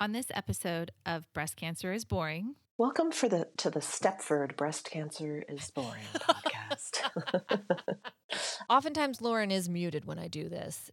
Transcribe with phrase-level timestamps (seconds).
[0.00, 4.90] On this episode of Breast Cancer is Boring, Welcome for the to the Stepford Breast
[4.90, 7.98] Cancer is Boring podcast.
[8.70, 10.90] Oftentimes, Lauren is muted when I do this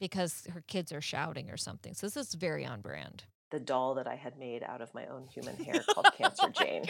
[0.00, 1.94] because her kids are shouting or something.
[1.94, 3.24] So this is very on brand.
[3.52, 6.86] the doll that I had made out of my own human hair called Cancer Jane.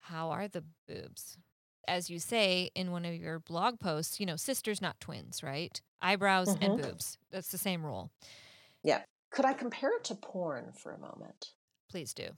[0.00, 1.38] How are the boobs?
[1.86, 5.80] As you say in one of your blog posts, you know, sisters, not twins, right?
[6.02, 6.82] Eyebrows and Mhm.
[6.82, 7.16] boobs.
[7.30, 8.10] That's the same rule.
[9.30, 11.52] Could I compare it to porn for a moment?
[11.90, 12.28] Please do.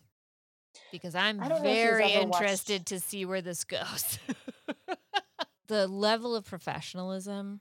[0.91, 3.63] Because I'm I don't know if you've very ever watched- interested to see where this
[3.65, 4.19] goes.
[5.69, 7.61] the level of professionalism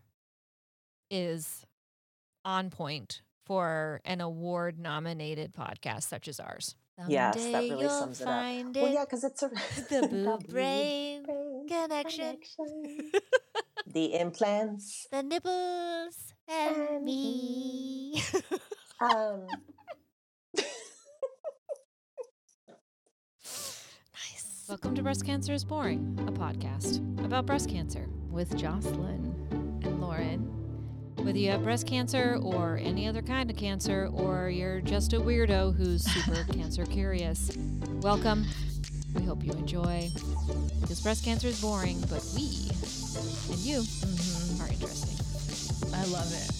[1.11, 1.63] is
[2.43, 6.75] on point for an award nominated podcast such as ours.
[7.07, 8.33] Yes, that really sums it up.
[8.33, 9.47] find Well, yeah, because it's a
[9.89, 12.37] the boob brain brain connection.
[12.57, 13.11] connection.
[13.87, 15.07] the implants.
[15.11, 18.21] the nipples and And me.
[19.01, 19.47] Um,
[23.43, 24.65] nice.
[24.67, 28.07] Welcome to Breast Cancer is Boring, a podcast about breast cancer.
[28.29, 29.33] with Jocelyn
[29.83, 30.39] and Lauren.
[31.17, 35.19] Whether you have breast cancer or any other kind of cancer, or you're just a
[35.19, 37.51] weirdo who's super cancer curious,
[38.01, 38.45] welcome.
[39.15, 40.09] We hope you enjoy.
[40.81, 42.69] Because breast cancer is boring, but we
[43.51, 44.61] and you Mm-hmm.
[44.63, 45.93] are interesting.
[45.95, 46.51] I love it.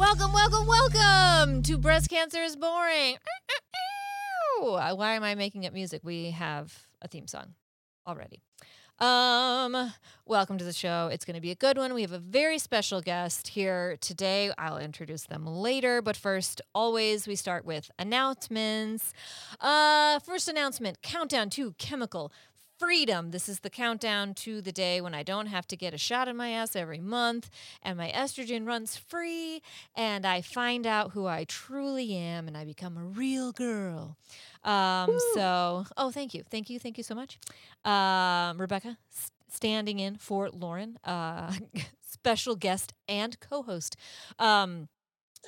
[0.00, 3.18] Welcome, welcome, welcome to Breast Cancer is Boring.
[4.58, 6.00] Why am I making up music?
[6.02, 7.52] We have a theme song
[8.06, 8.40] already.
[8.98, 9.92] Um,
[10.24, 11.10] welcome to the show.
[11.12, 11.92] It's going to be a good one.
[11.92, 14.50] We have a very special guest here today.
[14.56, 19.12] I'll introduce them later, but first, always we start with announcements.
[19.60, 22.32] Uh, first announcement: countdown to chemical
[22.84, 23.30] freedom.
[23.30, 26.28] This is the countdown to the day when I don't have to get a shot
[26.28, 27.50] in my ass every month
[27.82, 29.60] and my estrogen runs free
[29.94, 34.16] and I find out who I truly am and I become a real girl.
[34.64, 36.42] Um, so, oh, thank you.
[36.50, 36.78] Thank you.
[36.78, 37.38] Thank you so much.
[37.84, 41.52] Um, Rebecca, s- standing in for Lauren, uh,
[42.00, 43.96] special guest and co host.
[44.38, 44.88] Um,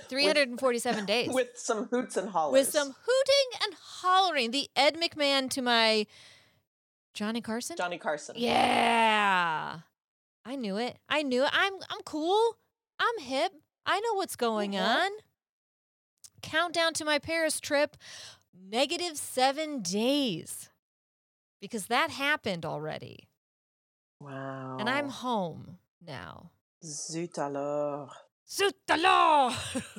[0.09, 2.53] 347 days with some hoots and hollers.
[2.53, 4.51] with some hooting and hollering.
[4.51, 6.07] The Ed McMahon to my
[7.15, 7.77] Johnny Carson.
[7.77, 8.35] Johnny Carson.
[8.39, 9.81] Yeah.
[10.45, 10.97] I knew it.
[11.09, 11.51] I knew it.
[11.53, 12.57] I'm I'm cool.
[12.99, 13.53] I'm hip.
[13.87, 14.81] I know what's going Mhm.
[14.83, 15.11] on.
[16.43, 17.97] Countdown to my Paris trip.
[18.55, 20.69] Negative 7 days.
[21.61, 23.29] Because that happened already.
[24.21, 24.79] Wow.
[24.81, 26.51] And I'm home now.
[26.85, 28.11] Zut alors.
[28.49, 29.55] Zut alors!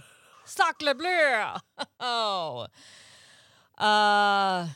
[0.46, 1.56] Sacre bleu!
[2.00, 2.68] Oh.
[3.78, 4.68] Uh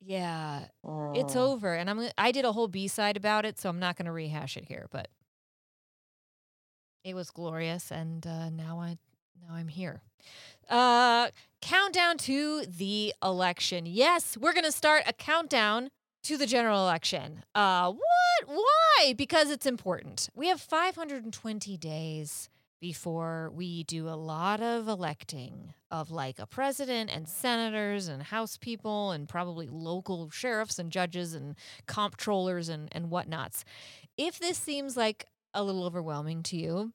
[0.00, 0.66] yeah,
[1.14, 1.36] it's Mm.
[1.36, 4.12] over and I'm I did a whole B-side about it, so I'm not going to
[4.12, 5.08] rehash it here, but
[7.04, 8.98] it was glorious and uh now I
[9.40, 10.02] now I'm here.
[10.68, 11.28] Uh
[11.62, 13.86] countdown to the election.
[13.86, 15.90] Yes, we're going to start a countdown
[16.24, 17.44] to the general election.
[17.54, 18.46] Uh what?
[18.46, 19.14] Why?
[19.16, 20.28] Because it's important.
[20.34, 22.48] We have 520 days
[22.80, 28.56] before we do a lot of electing of like a president and senators and house
[28.56, 31.56] people and probably local sheriffs and judges and
[31.86, 33.64] comptrollers and, and whatnots.
[34.16, 36.92] If this seems like a little overwhelming to you,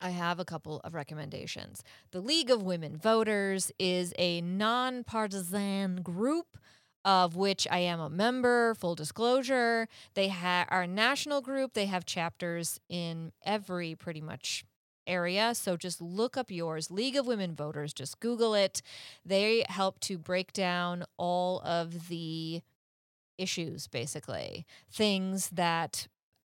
[0.00, 1.82] I have a couple of recommendations.
[2.10, 6.58] The League of Women Voters is a nonpartisan group
[7.04, 9.88] of which I am a member, full disclosure.
[10.14, 11.72] They ha- are a national group.
[11.72, 14.64] They have chapters in every pretty much
[15.06, 15.54] area.
[15.54, 17.92] So just look up yours, League of Women Voters.
[17.92, 18.82] Just Google it.
[19.24, 22.62] They help to break down all of the
[23.38, 26.06] issues, basically, things that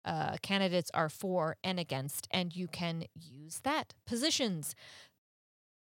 [0.04, 3.94] uh, candidates are for and against, and you can use that.
[4.06, 4.74] Positions.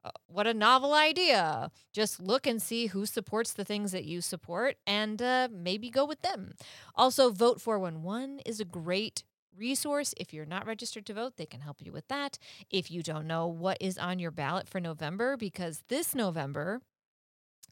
[0.05, 1.71] Uh, what a novel idea.
[1.93, 6.05] Just look and see who supports the things that you support and uh, maybe go
[6.05, 6.53] with them.
[6.95, 9.23] Also, Vote 411 is a great
[9.57, 10.13] resource.
[10.17, 12.37] If you're not registered to vote, they can help you with that.
[12.69, 16.81] If you don't know what is on your ballot for November, because this November,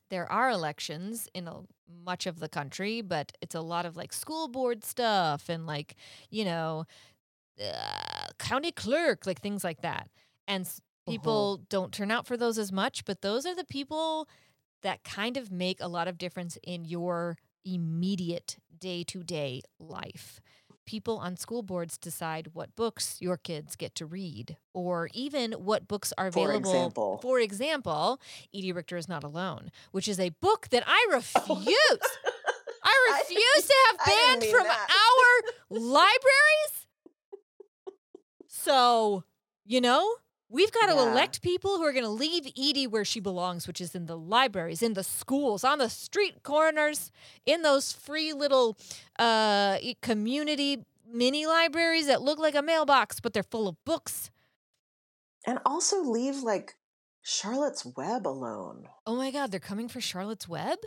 [0.10, 1.62] there are elections in a,
[2.04, 5.96] much of the country, but it's a lot of like school board stuff and like,
[6.30, 6.86] you know,
[7.62, 10.10] uh, county clerk, like things like that.
[10.48, 10.68] And
[11.08, 14.28] people don't turn out for those as much, but those are the people
[14.84, 20.42] that kind of make a lot of difference in your immediate day to day life.
[20.92, 25.88] People on school boards decide what books your kids get to read, or even what
[25.88, 26.70] books are For available.
[26.72, 27.20] example.
[27.22, 28.20] For example,
[28.54, 31.38] Edie Richter is Not Alone, which is a book that I refuse.
[31.48, 31.96] I
[32.84, 34.88] I refuse to have banned from that.
[35.06, 36.88] our libraries.
[38.48, 39.24] So
[39.66, 40.16] You know?
[40.52, 41.12] We've got to Yeah.
[41.14, 44.18] elect people who are going to leave Edie where she belongs, which is in the
[44.18, 47.10] libraries, in the schools, on the street corners,
[47.46, 48.78] in those free little
[49.18, 54.30] uh, community mini libraries that look like a mailbox, but they're full of books.
[55.48, 56.76] And also leave like
[57.22, 58.88] Charlotte's Web alone.
[59.08, 60.80] Oh my God, they're coming for Charlotte's Web?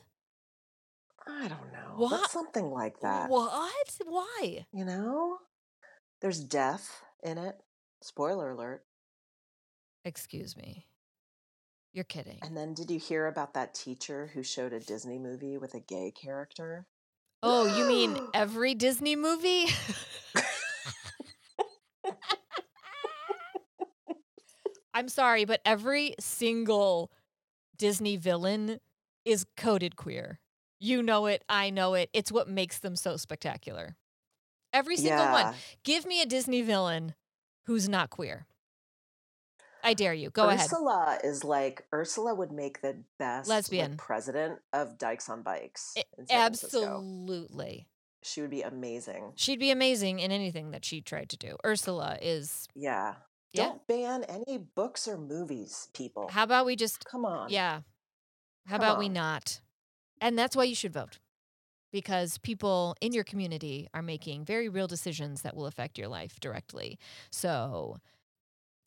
[1.27, 1.95] I don't know.
[1.97, 2.31] What?
[2.31, 3.31] Something like that.
[3.31, 3.73] What?
[4.05, 4.67] Why?
[4.73, 5.39] You know?
[6.21, 7.57] There's death in it.
[8.03, 8.85] Spoiler alert.
[10.05, 10.87] Excuse me.
[11.93, 12.41] You're kidding.
[12.43, 15.81] And then did you hear about that teacher who showed a Disney movie with a
[15.81, 16.87] gay character?
[17.43, 19.67] Oh, you mean every Disney movie?
[24.95, 27.11] I'm sorry, but every single
[27.77, 28.81] Disney villain
[29.25, 30.41] is coded queer.
[30.79, 32.11] You know it, I know it.
[32.13, 33.97] It's what makes them so spectacular.
[34.73, 35.55] Every single one.
[35.85, 37.15] Give me a Disney villain
[37.67, 38.47] who's not queer.
[39.85, 40.31] I dare you.
[40.31, 40.65] Go ahead.
[40.65, 43.97] Ursula is like Ursula would make the best like, Lesbian.
[43.97, 45.95] president of Dykes on Bikes.
[45.97, 46.79] I- in San Francisco.
[46.79, 47.87] Absolutely.
[48.23, 49.33] She would be amazing.
[49.37, 51.59] She'd be amazing in anything that she tried to do.
[51.65, 53.17] Ursula is Yeah.
[53.53, 53.65] Yeah.
[53.67, 56.29] Don't ban any books or movies, people.
[56.29, 57.51] How about we just Come on.
[57.51, 57.83] Yeah.
[58.67, 59.61] How Come about we not?
[60.21, 61.19] And that's why you should vote.
[61.93, 66.41] Because people in your community are making very real decisions that will affect your life
[66.41, 66.99] directly.
[67.31, 67.99] So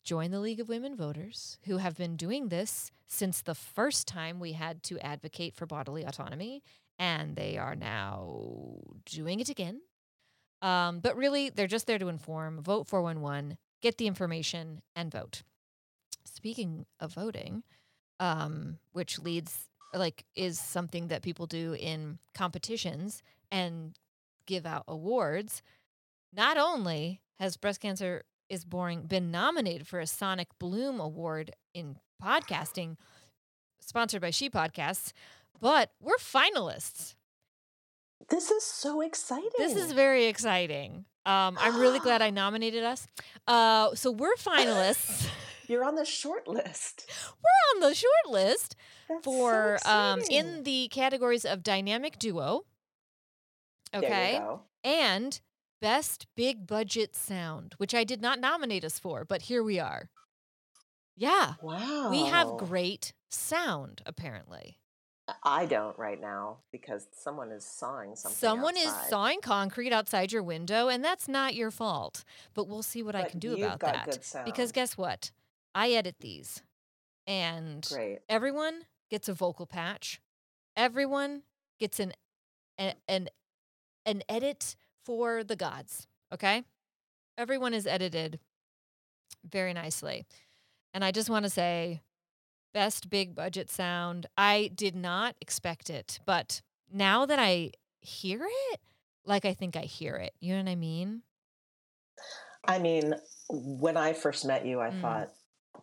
[0.08, 4.40] join the League of Women Voters who have been doing this since the first time
[4.40, 6.62] we had to advocate for bodily autonomy.
[6.98, 9.82] And they are now doing it again.
[10.62, 12.62] Um, but really, they're just there to inform.
[12.62, 15.42] Vote 411, get the information, and vote.
[16.24, 17.62] Speaking of voting,
[18.18, 23.22] um, which leads like is something that people do in competitions
[23.52, 23.94] and
[24.46, 25.62] give out awards.
[26.32, 31.96] Not only has breast cancer is boring been nominated for a Sonic Bloom Award in
[32.22, 32.96] podcasting,
[33.80, 35.12] sponsored by She Podcasts,
[35.60, 37.14] but we're finalists.
[38.28, 39.50] This is so exciting.
[39.58, 41.04] This is very exciting.
[41.24, 43.06] Um, I'm really glad I nominated us.
[43.46, 45.28] Uh, so we're finalists.
[45.68, 47.10] You're on the short list.
[47.42, 48.74] we're on the short list.
[49.08, 52.62] That's so for um, in the categories of dynamic duo,
[53.94, 54.40] okay,
[54.82, 55.38] and
[55.80, 60.08] best big budget sound, which I did not nominate us for, but here we are.
[61.16, 62.10] Yeah, Wow.
[62.10, 64.78] we have great sound apparently.
[65.26, 68.36] Uh, I don't right now because someone is sawing something.
[68.36, 72.24] Someone is sawing concrete outside your window, and that's not your fault.
[72.54, 74.42] But we'll see what I can do about that.
[74.44, 75.32] Because guess what?
[75.74, 76.62] I edit these,
[77.26, 78.20] and Great.
[78.28, 80.20] everyone gets a vocal patch.
[80.76, 81.42] Everyone
[81.78, 82.12] gets an
[82.78, 83.28] a- an
[84.06, 84.76] an edit
[85.08, 86.62] for the gods, okay?
[87.38, 88.38] Everyone is edited
[89.42, 90.26] very nicely.
[90.92, 92.02] And I just want to say
[92.74, 94.26] best big budget sound.
[94.36, 96.60] I did not expect it, but
[96.92, 97.70] now that I
[98.02, 98.80] hear it,
[99.24, 100.34] like I think I hear it.
[100.40, 101.22] You know what I mean?
[102.66, 103.14] I mean,
[103.48, 105.00] when I first met you, I Mm.
[105.00, 105.28] thought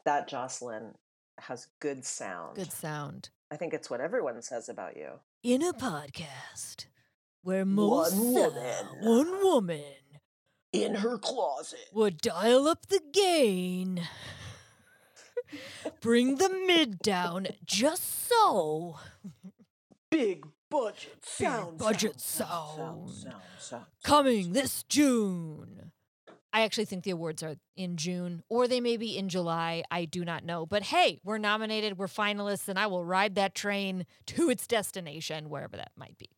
[0.03, 0.93] that Jocelyn
[1.39, 2.57] has good sound.
[2.57, 3.29] Good sound.
[3.49, 5.13] I think it's what everyone says about you.
[5.41, 6.85] In a podcast
[7.45, 8.53] where most most woman.
[8.57, 9.83] Uh, one woman
[10.73, 11.79] In her closet.
[11.93, 14.01] would dial up the gain,
[16.01, 18.97] bring the mid down just so.
[20.09, 21.77] Big budget sound.
[21.77, 23.09] Big budget sound, sound.
[23.09, 23.85] sound, sound.
[24.03, 25.91] Coming this June.
[26.51, 29.83] I actually think the awards are in June or they may be in July.
[29.91, 30.65] I do not know.
[30.65, 35.49] But hey, we're nominated, we're finalists, and I will ride that train to its destination,
[35.49, 36.29] wherever that might be.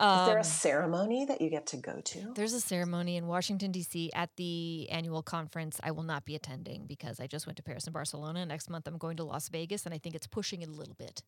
[0.00, 2.32] Is there Um, a ceremony that you get to go to?
[2.34, 4.10] There's a ceremony in Washington, D.C.
[4.14, 5.78] at the annual conference.
[5.82, 8.46] I will not be attending because I just went to Paris and Barcelona.
[8.46, 10.94] Next month, I'm going to Las Vegas, and I think it's pushing it a little
[10.94, 11.22] bit.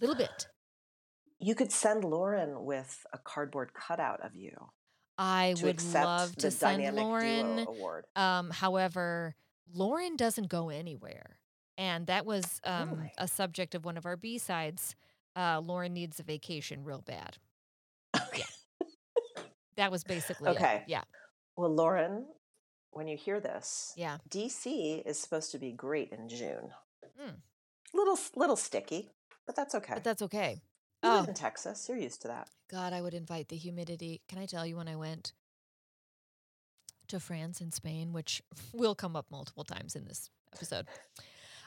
[0.00, 0.46] little bit.
[1.40, 4.70] You could send Lauren with a cardboard cutout of you
[5.18, 7.58] I would accept love to send Lauren.
[7.66, 8.06] Award.
[8.14, 9.34] Um, however,
[9.72, 11.38] Lauren doesn't go anywhere.
[11.78, 13.12] And that was um, Really?
[13.18, 14.94] a subject of one of our B sides.
[15.34, 17.38] Uh, Lauren needs a vacation real bad.
[19.76, 20.56] That was basically it.
[20.56, 20.84] Okay.
[20.86, 21.02] Yeah.
[21.56, 22.26] Well, Lauren,
[22.90, 24.18] when you hear this, Yeah.
[24.30, 26.70] DC is supposed to be great in June.
[27.20, 27.36] Mm.
[27.94, 29.10] Little little sticky,
[29.46, 29.94] but that's okay.
[29.94, 30.62] But that's okay.
[31.02, 31.88] you Oh, live in Texas.
[31.88, 32.48] You're used to that.
[32.70, 34.22] God, I would invite the humidity.
[34.28, 35.32] Can I tell you when I went
[37.08, 40.86] to France and Spain, which will come up multiple times in this episode?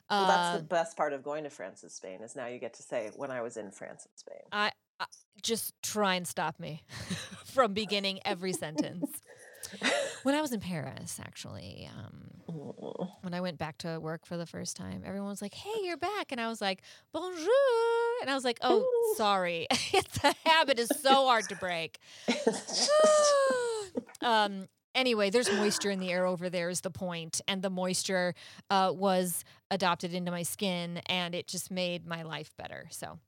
[0.10, 2.60] Well, that's Uh, the best part of going to France and Spain is now you
[2.60, 4.42] get to say when I was in France and Spain.
[4.52, 5.06] I, I
[5.42, 6.84] just try and stop me
[7.46, 9.10] from beginning every sentence.
[10.24, 12.30] When I was in Paris, actually, um,
[13.22, 15.98] when I went back to work for the first time, everyone was like, "Hey, you're
[15.98, 19.16] back," and I was like, "Bonjour," and I was like, "Oh, Ooh.
[19.16, 22.00] sorry, it's a habit is so hard to break."
[24.22, 24.68] Um.
[24.96, 28.34] Anyway, there's moisture in the air over there is the point, and the moisture
[28.70, 32.88] uh, was adopted into my skin, and it just made my life better.
[32.92, 33.20] So,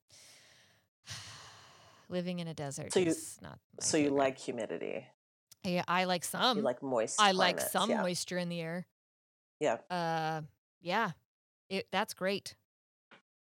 [2.10, 3.60] living in a desert So you- is not.
[3.80, 4.18] So you favorite.
[4.18, 5.06] like humidity?
[5.64, 6.58] Yeah, I like some.
[6.58, 7.20] you like moist?
[7.20, 8.02] I like some yeah.
[8.02, 8.86] moisture in the air.
[9.60, 10.42] Yeah, Uh,
[10.82, 11.12] yeah,
[11.70, 12.56] it that's great.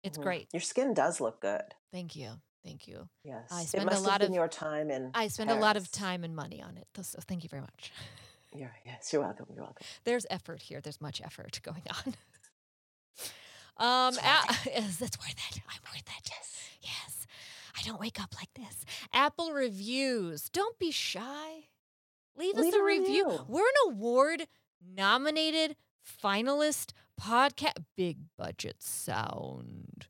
[0.04, 0.24] It's mhm.
[0.24, 0.48] great.
[0.54, 1.64] Your skin does look good.
[1.92, 2.32] Thank you,
[2.64, 3.10] thank you.
[3.24, 5.12] Yes, spend it a lot of- your time in.
[5.14, 7.92] I spend a lot of time and money on it, so thank you very much.
[8.56, 9.48] You're, yes, you're welcome.
[9.54, 9.86] You're welcome.
[10.06, 10.80] There's effort here.
[10.80, 12.14] There's much effort going on.
[13.78, 15.62] Um, It's worth yes, it's worth it.
[15.68, 16.30] I'm worth it.
[16.32, 17.28] Yes, yes.
[17.78, 18.86] I don't wake up like this.
[19.14, 20.50] Apple reviews.
[20.50, 21.68] Don't be shy.
[22.38, 23.26] Leave, Leave us a, review.
[23.26, 23.46] review.
[23.48, 24.48] We're an award
[24.96, 25.76] nominated
[26.24, 27.84] finalist podcast.
[27.96, 30.08] Big budget sound.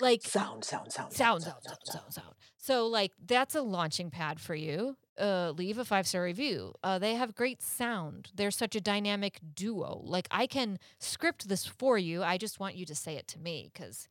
[0.00, 2.34] Like Sound, sound, sound, sound, sound, sound, sound, sound.
[2.56, 4.96] So like that's a launching pad for you.
[5.18, 6.72] Uh, leave a five star review.
[6.82, 8.30] Uh, they have great sound.
[8.34, 10.00] They're such a dynamic duo.
[10.04, 12.22] Like I can script this for you.
[12.22, 14.08] I just want you to say it to me because.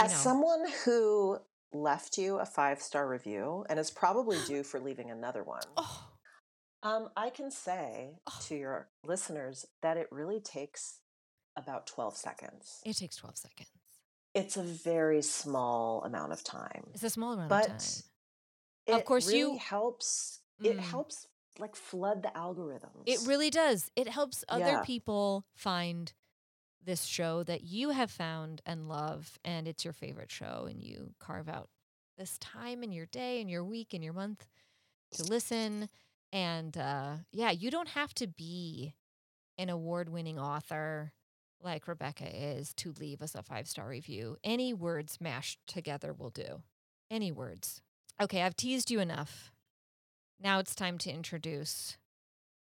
[0.00, 1.38] As someone who
[1.72, 6.08] left you a five star review and is probably due for leaving another one, oh,
[6.82, 8.38] um, I can say Oh.
[8.44, 11.00] to your listeners that it really takes
[11.56, 12.80] about 12 seconds.
[12.84, 13.68] it takes twelve seconds.
[14.34, 16.84] It's a very small amount of time.
[16.94, 18.02] It's a small amount But of time.
[18.86, 20.40] But Of course, really you- helps.
[20.62, 20.80] It Mm.
[20.80, 21.26] helps
[21.58, 23.02] like flood the algorithms.
[23.06, 23.90] It really does.
[23.96, 24.82] It helps other Yeah.
[24.84, 26.12] people find
[26.88, 31.12] this show that you have found and love, and it's your favorite show, and you
[31.20, 31.68] carve out
[32.16, 34.48] this time in your day and your week and your month
[35.12, 35.90] to listen.
[36.32, 38.94] And uh, yeah, you don't have to be
[39.58, 41.12] an award winning author
[41.62, 44.38] like Rebecca is to leave us a five star review.
[44.42, 46.62] Any words mashed together will do.
[47.10, 47.82] Any words.
[48.18, 49.52] Okay, I've teased you enough.
[50.40, 51.98] Now it's time to introduce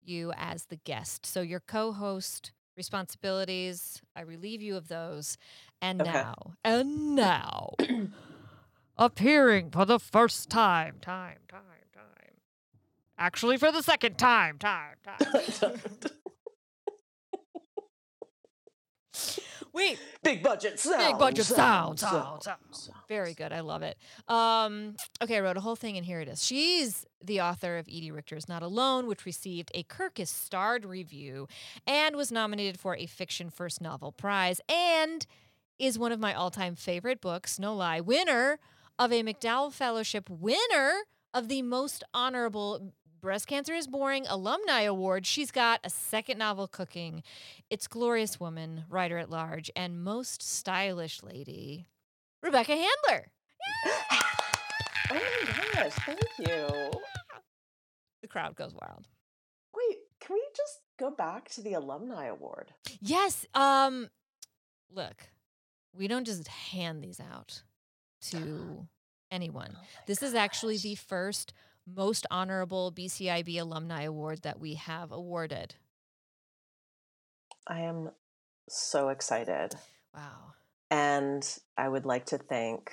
[0.02, 1.26] you as the guest.
[1.26, 5.36] So your co-host responsibilities, I relieve you of those.
[5.82, 6.10] And Okay.
[6.10, 7.74] now, and now,
[8.96, 11.60] appearing for the first time, time, time,
[11.92, 12.04] time.
[13.18, 15.42] Actually, for the second time, time, time.
[19.78, 20.98] Wait, Big budget sound.
[20.98, 22.96] big budget sound, sound, sound, sound.
[23.08, 23.52] Very good.
[23.52, 23.96] I love it.
[24.26, 26.44] Um, okay, I wrote a whole thing, and here it is.
[26.44, 31.46] She's the author of Edie Richter's Not Alone, which received a Kirkus starred review
[31.86, 35.24] and was nominated for a Fiction First Novel Prize and
[35.78, 38.00] is one of my all time favorite books, no lie.
[38.00, 38.58] Winner
[38.98, 40.92] of a MacDowell Fellowship, winner
[41.32, 45.26] of the most honorable Breast Cancer is Boring Alumni Award.
[45.26, 47.24] She's got a second novel cooking.
[47.68, 51.86] It's Glorious Woman, writer at large, and most stylish lady,
[52.42, 53.28] Rebecca Handler.
[55.10, 56.90] Oh my gosh, thank you.
[58.20, 59.06] The crowd goes wild.
[59.74, 62.74] Wait, can we just go back to the alumni award?
[63.00, 63.46] Yes.
[63.54, 64.10] Um,
[64.94, 65.30] look,
[65.96, 67.62] we don't just hand these out
[68.30, 68.86] to
[69.30, 69.70] anyone.
[69.74, 71.54] Oh This is actually the first
[71.94, 75.76] most honorable BCIB alumni award that we have awarded.
[77.66, 78.10] I am
[78.68, 79.74] so excited.
[80.14, 80.54] Wow.
[80.90, 82.92] And I would like to thank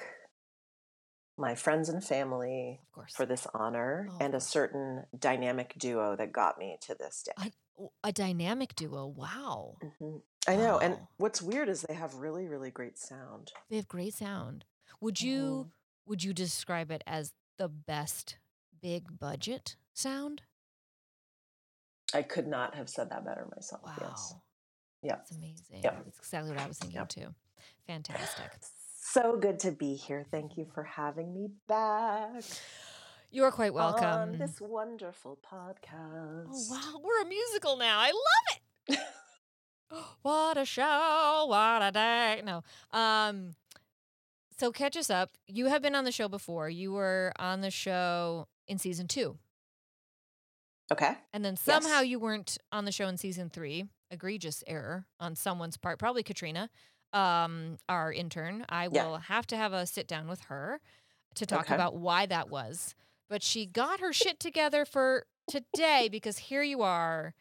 [1.37, 2.79] my friends and family
[3.15, 7.51] for this honor Oh, and a certain dynamic duo that got me to this day.
[7.77, 9.05] Oh, A dynamic duo.
[9.07, 9.77] Wow.
[9.83, 10.21] Mhm.
[10.47, 10.79] I know.
[10.79, 13.51] And what's weird is they have really, really great sound.
[13.69, 14.63] They have great sound.
[15.01, 15.71] Would you Mhm.
[16.05, 18.37] would you describe it as the best
[18.85, 20.43] big budget sound?
[22.13, 23.81] I could not have said that better myself.
[23.83, 23.93] Wow.
[23.99, 24.35] Yes.
[25.01, 25.15] Yeah.
[25.15, 25.81] That's amazing.
[25.83, 26.05] Yep.
[26.05, 27.09] That's exactly what I was thinking Yep.
[27.09, 27.27] too.
[27.87, 28.51] Fantastic.
[29.01, 30.23] So good to be here.
[30.29, 32.43] Thank you for having me back.
[33.31, 34.05] You're quite welcome.
[34.05, 36.45] On this wonderful podcast.
[36.51, 37.97] Oh wow, we're a musical now.
[37.99, 38.99] I love it.
[40.21, 42.43] what a show, what a day.
[42.45, 42.61] No.
[42.91, 43.55] Um
[44.59, 45.31] so catch us up.
[45.47, 46.69] You have been on the show before.
[46.69, 49.37] You were on the show in season 2.
[50.91, 51.17] Okay.
[51.33, 52.07] And then somehow Yes.
[52.07, 53.85] you weren't on the show in season 3.
[54.11, 56.69] Egregious error on someone's part, probably Katrina,
[57.13, 58.65] um our intern.
[58.69, 59.05] I Yeah.
[59.07, 60.79] will have to have a sit down with her
[61.35, 61.75] to talk Okay.
[61.75, 62.93] about why that was.
[63.29, 67.33] But she got her shit together for today because here you are.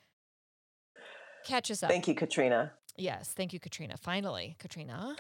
[1.45, 1.91] Catch us up.
[1.91, 2.73] Thank you, Katrina.
[2.97, 3.97] Yes, thank you, Katrina.
[3.99, 5.17] Finally, Katrina.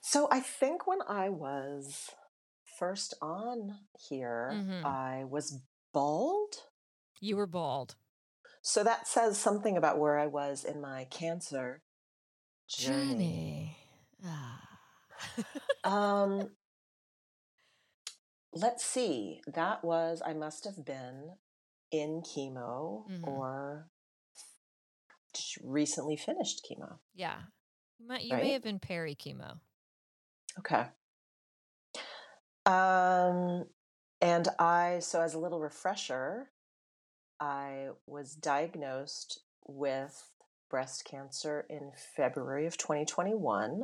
[0.00, 2.10] So I think when I was
[2.78, 3.78] first on
[4.08, 4.84] here, Mhm.
[4.84, 5.60] I was
[5.92, 6.66] bald.
[7.20, 7.96] You were bald.
[8.62, 11.82] So that says something about where I was in my cancer
[12.68, 13.06] journey.
[13.06, 13.76] Journey.
[14.24, 14.78] Ah.
[15.84, 16.56] Um,
[18.52, 19.40] let's see.
[19.46, 21.38] That was, I must have been
[21.90, 23.26] in chemo Mhm.
[23.26, 23.90] or
[25.62, 26.98] recently finished chemo.
[27.14, 27.42] yeah.
[27.98, 29.60] You, might, you may have been peri chemo.
[30.58, 30.90] Okay.
[32.66, 33.66] Um,
[34.20, 36.50] and I, so as a little refresher,
[37.40, 40.30] I was diagnosed with
[40.68, 43.82] breast cancer in February of 2021,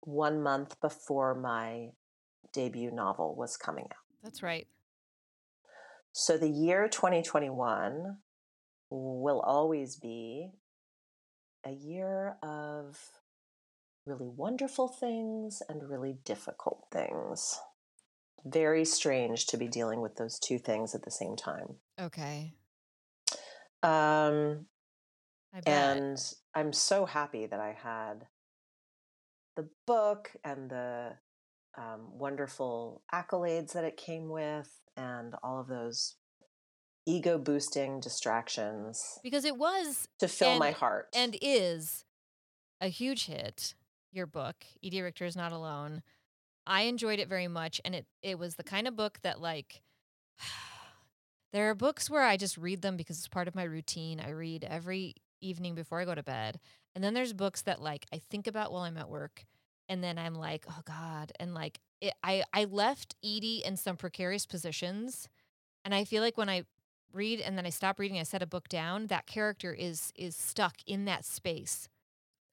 [0.00, 1.88] one month before my
[2.52, 4.22] debut novel was coming out.
[4.22, 4.66] That's right.
[6.12, 8.18] So the year 2021
[8.90, 10.50] will always be
[11.64, 12.98] a year of
[14.08, 17.60] really wonderful things and really difficult things.
[18.44, 21.76] Very strange to be dealing with those two things at the same time.
[22.00, 22.54] Okay.
[23.82, 24.66] Um,
[25.66, 26.18] and
[26.54, 28.26] I'm so happy that I had
[29.56, 31.12] the book and the
[31.76, 36.16] um, wonderful accolades that it came with, and all of those
[37.06, 41.08] ego boosting distractions because it was to fill my heart.
[41.14, 42.04] and is
[42.80, 43.74] a huge hit.
[44.18, 46.02] Your book, Edie Richter is not alone.
[46.66, 49.80] I enjoyed it very much, and it it was the kind of book that like.
[51.50, 54.20] There are books where I just read them because it's part of my routine.
[54.20, 56.60] I read every evening before I go to bed.
[56.94, 59.46] And then there's books that like I think about while I'm at work
[59.88, 63.96] and then I'm like, "Oh god." And like it, I I left Edie in some
[63.96, 65.30] precarious positions.
[65.86, 66.64] And I feel like when I
[67.14, 70.36] read and then I stop reading, I set a book down, that character is is
[70.36, 71.88] stuck in that space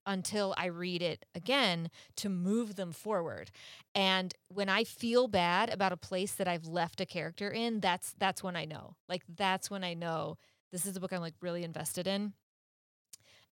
[0.05, 3.51] until I read it again to move them forward.
[3.93, 8.13] And when I feel bad about a place that I've left a character in, that's
[8.17, 8.95] that's when I know.
[9.09, 10.37] Like that's when I know
[10.71, 12.33] this is a book I'm like really invested in.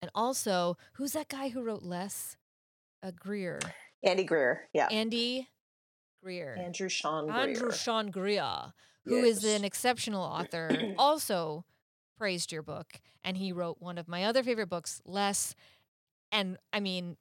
[0.00, 2.37] And also, who's that guy who wrote Less?
[3.02, 3.61] Uh, Greer.
[4.02, 5.48] Andy Greer, yeah, Andy
[6.22, 6.57] Greer.
[6.59, 7.37] Andrew Sean Greer.
[7.37, 8.72] Andrew Sean Greer,
[9.05, 9.59] who is Yes.
[9.61, 11.64] an exceptional author, also
[12.18, 13.00] praised your book.
[13.24, 15.55] And he wrote one of my other favorite books, Less.
[16.33, 17.16] And I mean,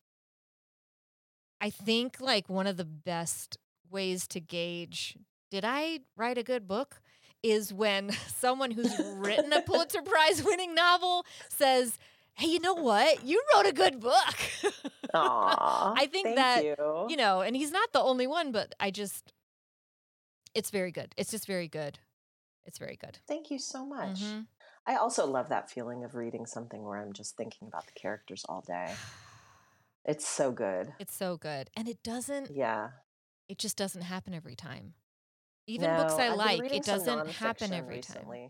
[1.60, 3.58] I think like one of the best
[3.89, 5.17] ways to gauge
[5.52, 7.02] did I write a good book
[7.43, 11.97] is when someone who's written a Pulitzer Prize winning novel says,
[12.36, 13.26] Hey, you know what?
[13.26, 14.36] You wrote a good book.
[15.13, 17.08] Aw, I think thank that, you.
[17.10, 19.34] you know, and he's not the only one, but I just,
[20.56, 21.13] it's very good.
[21.17, 22.00] It's just very good.
[22.65, 23.19] It's very good.
[23.28, 24.21] Thank you so much.
[24.21, 24.45] Mhm.
[24.91, 28.45] I also love that feeling of reading something where I'm just thinking about the characters
[28.49, 28.93] all day.
[30.04, 30.93] It's so good.
[30.97, 31.69] It's so good.
[31.77, 32.89] And it doesn't, Yeah.
[33.47, 34.95] it just doesn't happen every time.
[35.67, 38.49] Even books I I've like, it doesn't happen every time.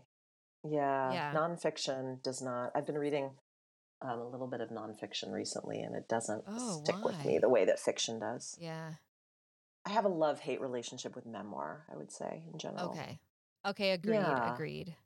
[0.64, 1.34] Yeah, Yeah.
[1.34, 2.72] nonfiction does not.
[2.74, 3.32] I've been reading
[4.00, 7.50] um, a little bit of nonfiction recently, and it doesn't Oh, stick with me the
[7.50, 8.56] way that fiction does.
[8.58, 8.94] Yeah.
[9.84, 11.84] I have a love hate relationship with memoir.
[11.92, 12.92] I would say in general.
[12.92, 13.20] Okay.
[13.66, 13.90] Okay.
[13.90, 14.14] Agreed.
[14.14, 14.54] Yeah.
[14.54, 14.96] Agreed.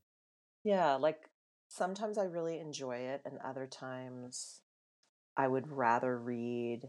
[0.66, 1.31] Yeah, like
[1.68, 4.62] sometimes I really enjoy it, and other times
[5.37, 6.88] I would rather read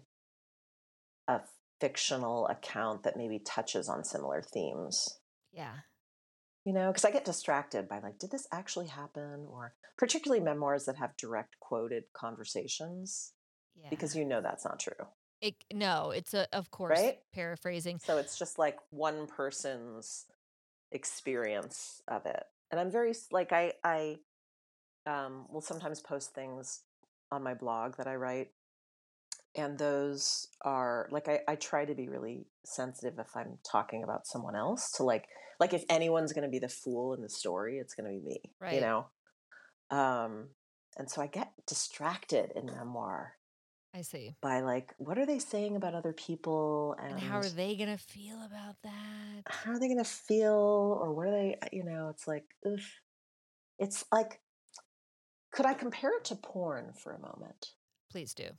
[1.28, 1.42] a
[1.80, 5.20] fictional account that maybe touches on similar themes.
[5.52, 5.74] Yeah.
[6.66, 9.46] You know, because I get distracted by like, did this actually happen?
[9.48, 13.34] Or particularly memoirs that have direct quoted conversations,
[13.76, 13.90] Yeah.
[13.92, 15.06] because you know that's not true.
[15.40, 17.20] it, no, it's a, of course, Right?
[17.32, 18.00] paraphrasing.
[18.00, 20.26] So it's just like one person's
[20.92, 22.44] experience of it.
[22.72, 24.18] And I'm very like I I
[25.06, 26.82] um, will sometimes post things
[27.32, 28.50] on my blog that I write,
[29.56, 34.28] and those are like I, I try to be really sensitive if I'm talking about
[34.28, 35.28] someone else to like
[35.60, 38.26] like if anyone's going to be the fool in the story, it's going to be
[38.26, 38.74] me, right.
[38.74, 39.08] you know.
[39.90, 40.50] Um,
[40.98, 43.34] and so I get distracted in memoir
[43.96, 44.36] I see.
[44.42, 47.90] by like what are they saying about other people and, And how are they going
[47.90, 49.42] to feel about that?
[49.48, 52.44] how are they going to feel or what are they uh, you know it's like
[52.66, 52.80] ugh.
[53.80, 54.40] it's like
[55.52, 57.72] could i compare it to porn for a moment
[58.12, 58.50] Please do.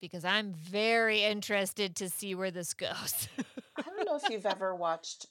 [0.00, 3.28] Because I'm very interested to see where this goes.
[3.76, 5.26] i don't know if you've ever watched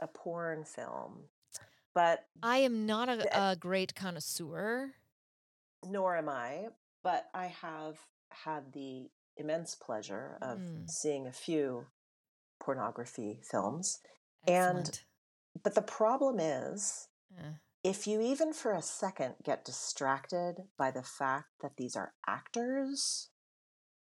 [0.00, 1.24] a porn film
[1.94, 4.92] but I am not a, a great connoisseur.
[5.86, 6.66] nor am i
[7.04, 7.98] but i have
[8.30, 10.90] had the immense pleasure of Mm.
[10.90, 11.86] seeing a few
[12.58, 14.00] pornography films
[14.46, 15.00] And
[15.62, 21.02] but the problem is Uh, if you even for a second get distracted by the
[21.02, 23.30] fact that these are actors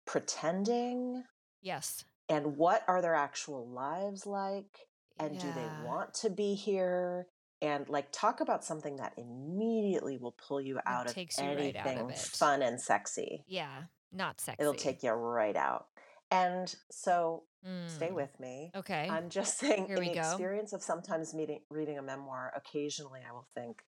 [0.05, 1.23] pretending
[1.61, 2.03] yes.
[2.27, 4.87] and what are their actual lives like
[5.19, 7.27] and do they want to be here
[7.61, 11.57] and like talk about something that immediately will pull you out of takes you right
[11.57, 12.17] anything out of it.
[12.17, 13.43] fun and sexy.
[13.47, 14.61] Yeah, not sexy.
[14.61, 15.87] It'll take you right out.
[16.29, 17.43] And so
[17.87, 18.71] stay Mm, with me.
[18.75, 19.07] Okay.
[19.09, 20.19] I'm just saying, Here in the go.
[20.21, 23.83] experience of sometimes meeting, reading a memoir, occasionally I will think,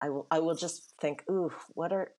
[0.00, 2.12] I will, I will just think, ooh, what are,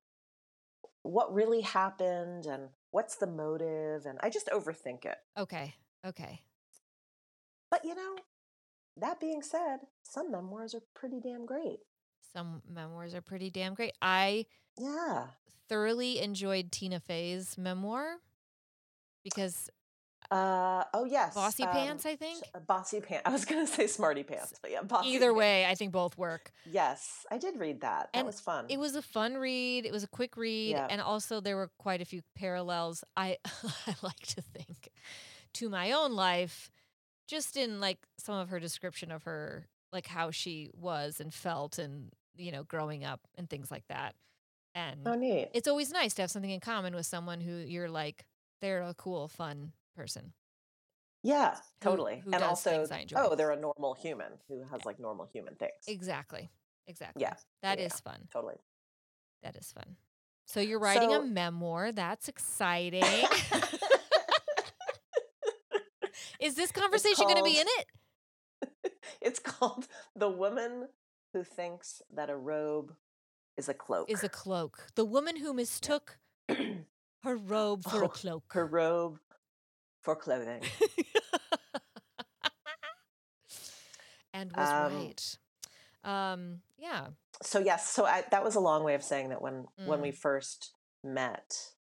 [1.03, 5.17] what really happened, and what's the motive, and I just overthink it.
[5.37, 5.75] okay.
[6.05, 6.41] Okay.
[7.71, 8.15] But you know,
[8.97, 11.79] that being said, some memoirs are pretty damn great.
[12.35, 13.93] Some memoirs are pretty damn great.
[14.01, 14.45] I
[14.77, 15.27] Yeah.
[15.69, 18.17] thoroughly enjoyed Tina Fey's memoir
[19.23, 19.69] because
[20.31, 21.35] Uh, oh yes.
[21.35, 22.43] Bossy um, Pants, I think.
[22.55, 23.23] uh, Bossy Pants.
[23.27, 25.37] I was going to say Smarty Pants, but yeah, Bossy Either Pants.
[25.37, 26.51] way, I think both work.
[26.65, 28.09] Yes, I did read that.
[28.13, 28.65] That And was fun.
[28.69, 29.85] It was a fun read.
[29.85, 30.87] It was a quick read, Yeah.
[30.89, 33.03] and also there were quite a few parallels.
[33.15, 33.37] I
[33.85, 34.89] I like to think
[35.55, 36.71] to my own life,
[37.27, 41.77] just in like some of her description of her, like how she was and felt,
[41.77, 44.15] and you know, growing up and things like that.
[44.75, 45.49] And oh, neat.
[45.53, 48.25] it's always nice to have something in common with someone who you're like,
[48.61, 50.33] they're a cool, fun person.
[51.21, 52.21] Yeah, totally.
[52.23, 53.17] who and does also, things I enjoy.
[53.19, 55.71] oh, they're a normal human who has like normal human things.
[55.87, 56.49] Exactly.
[56.87, 57.21] Exactly.
[57.21, 57.85] Yeah, That yeah.
[57.85, 58.27] is fun.
[58.31, 58.55] Totally.
[59.41, 59.95] That is fun.
[60.45, 61.91] So you're writing a memoir.
[61.93, 63.03] That's exciting.
[66.39, 68.93] Is this conversation going to be in it?
[69.21, 70.89] it's called The Woman
[71.33, 72.93] Who Thinks That a Robe
[73.57, 74.09] is a Cloak.
[74.09, 74.87] Is a cloak.
[74.95, 76.17] The woman who mistook
[76.49, 78.43] her robe for Oh, a cloak.
[78.53, 79.19] Her robe
[80.01, 80.61] for clothing.
[84.33, 85.37] and was Um, right.
[86.03, 87.07] Um, yeah.
[87.41, 90.11] so yes, so I, that was a long way of saying that when when we
[90.11, 90.17] Mm.
[90.17, 91.73] first met,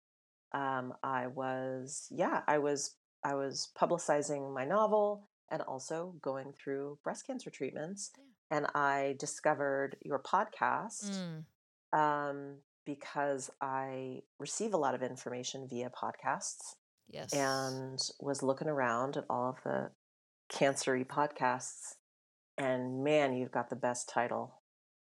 [0.53, 6.99] um, I was yeah, I was I was publicizing my novel and also going through
[7.03, 8.25] breast cancer treatments, Yeah.
[8.51, 11.21] And I discovered your podcast
[11.93, 16.75] Mm, um, because I receive a lot of information via podcasts
[17.09, 17.33] yes.
[17.33, 19.91] and was looking around at all of the
[20.53, 21.95] cancery podcasts,
[22.59, 24.55] and man, you've got the best title.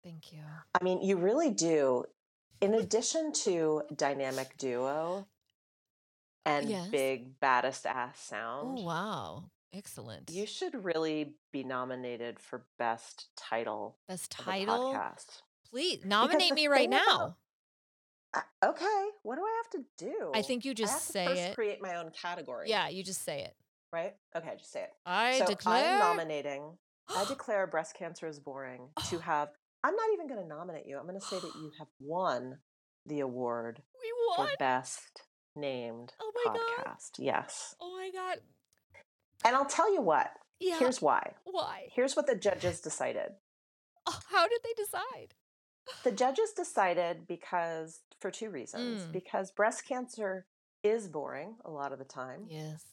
[0.02, 0.40] Thank you.
[0.80, 2.04] I mean, you really do.
[2.60, 5.26] In addition to dynamic duo
[6.44, 6.88] and Yes.
[6.88, 9.44] big baddest ass sound, Oh, wow.
[9.72, 10.30] Excellent.
[10.30, 14.92] you should really be nominated for best title Best title.
[14.94, 15.42] podcast.
[15.70, 17.36] Please nominate me right thing about- now.
[18.34, 20.32] Uh, okay, what do I have to do?
[20.34, 21.54] I think you just say first it.
[21.54, 22.68] create my own category.
[22.68, 23.54] Yeah, you just say it.
[23.92, 24.14] Right?
[24.36, 24.90] Okay, just say it.
[25.06, 25.94] I so declare.
[25.94, 26.76] I'm nominating.
[27.08, 29.48] I declare breast cancer is boring to have.
[29.82, 30.98] I'm not even going to nominate you.
[30.98, 32.58] I'm going to say that you have won
[33.06, 35.22] the award we for best
[35.56, 36.84] named Oh my God.
[36.86, 37.10] podcast.
[37.18, 37.74] Yes.
[37.80, 38.38] Oh my god.
[39.44, 40.30] And I'll tell you what.
[40.60, 40.78] Yeah.
[40.78, 41.32] Here's why.
[41.44, 41.88] why.
[41.92, 43.32] Here's what the judges decided.
[44.06, 45.34] Oh, how did they decide?
[46.04, 49.02] The judges decided because for two reasons.
[49.02, 49.12] Mm.
[49.12, 50.46] Because breast cancer
[50.82, 52.46] is boring a lot of the time.
[52.48, 52.84] Yes.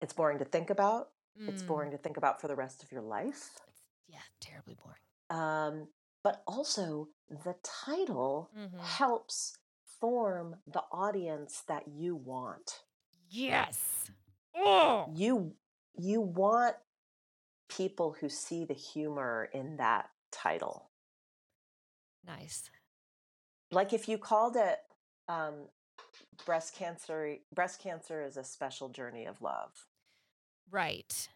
[0.00, 1.10] It's boring to think about.
[1.46, 3.50] It's Mm, boring to think about for the rest of your life.
[3.68, 5.00] It's, Yeah, terribly boring.
[5.30, 5.88] Um,
[6.22, 8.78] but also, the title Mhm.
[8.78, 12.84] helps form the audience that you want.
[13.28, 14.10] Yes.
[15.14, 15.54] You
[15.96, 16.76] you want
[17.68, 20.90] people who see the humor in that title.
[22.26, 22.70] Nice.
[23.70, 24.78] Like if you called it
[25.28, 25.54] um,
[26.44, 29.70] breast cancer, breast cancer is a special journey of love.
[30.70, 31.28] Right.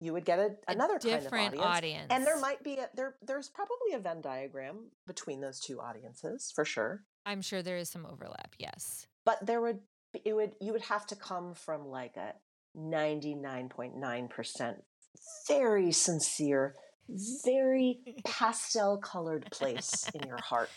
[0.00, 1.64] You would get a, A another kind of different audience.
[1.66, 2.06] audience.
[2.10, 3.14] And there might be a, there.
[3.22, 7.04] There's probably a Venn diagram between those two audiences for sure.
[7.24, 8.54] I'm sure there is some overlap.
[8.58, 9.06] Yes.
[9.24, 9.80] but there would
[10.24, 12.34] it would you would have to come from like a
[12.76, 14.74] 99.9%
[15.48, 16.74] very sincere
[17.44, 20.70] very pastel colored place in your heart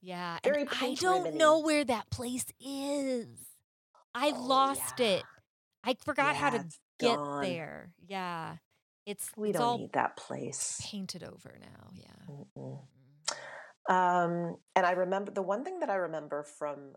[0.00, 0.38] Yeah.
[0.44, 3.26] Very I don't know where that place is.
[4.14, 5.06] I Oh, lost yeah.
[5.06, 5.22] it.
[5.82, 6.64] I forgot how to
[7.00, 7.42] get gone.
[7.42, 7.92] there.
[8.06, 8.56] Yeah.
[9.06, 11.90] It's we it's don't all need that place painted over now.
[11.94, 12.34] Yeah.
[12.56, 12.78] Mm-mm.
[13.88, 13.94] Mm.
[13.94, 16.94] um and i remember the one thing that i remember from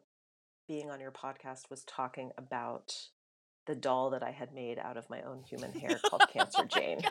[0.70, 2.94] being on your podcast was talking about
[3.68, 6.66] the doll that i had made out of my own human hair called cancer oh
[6.66, 7.02] jane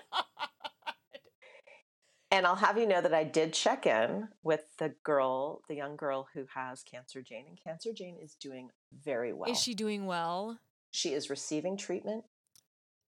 [2.33, 5.97] And I'll have you know that I did check in with the girl, the young
[5.97, 8.71] girl who has Cancer Jane, and Cancer Jane is doing
[9.05, 9.51] very well.
[9.51, 10.59] Is she doing well?
[10.91, 12.25] She is receiving treatment.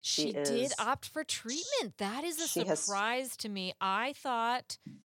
[0.01, 1.99] She, She did opt for treatment.
[1.99, 3.75] That is a she has- surprise to me.
[3.81, 4.79] I thought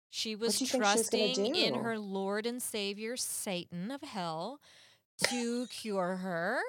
[0.09, 3.91] she was do you think she was gonna trusting in her Lord and Savior, Satan
[3.91, 4.61] of hell,
[5.25, 6.61] to cure her.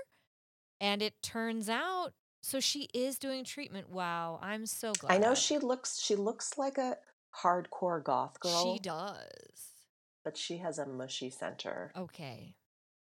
[0.81, 2.13] And it turns out,
[2.43, 3.91] so she is doing treatment.
[3.91, 5.13] Wow, I'm so glad.
[5.13, 6.97] I know she looks she looks like a
[7.43, 9.69] hardcore goth girl, She does.
[10.25, 11.93] but she has a mushy center.
[11.97, 12.55] Okay.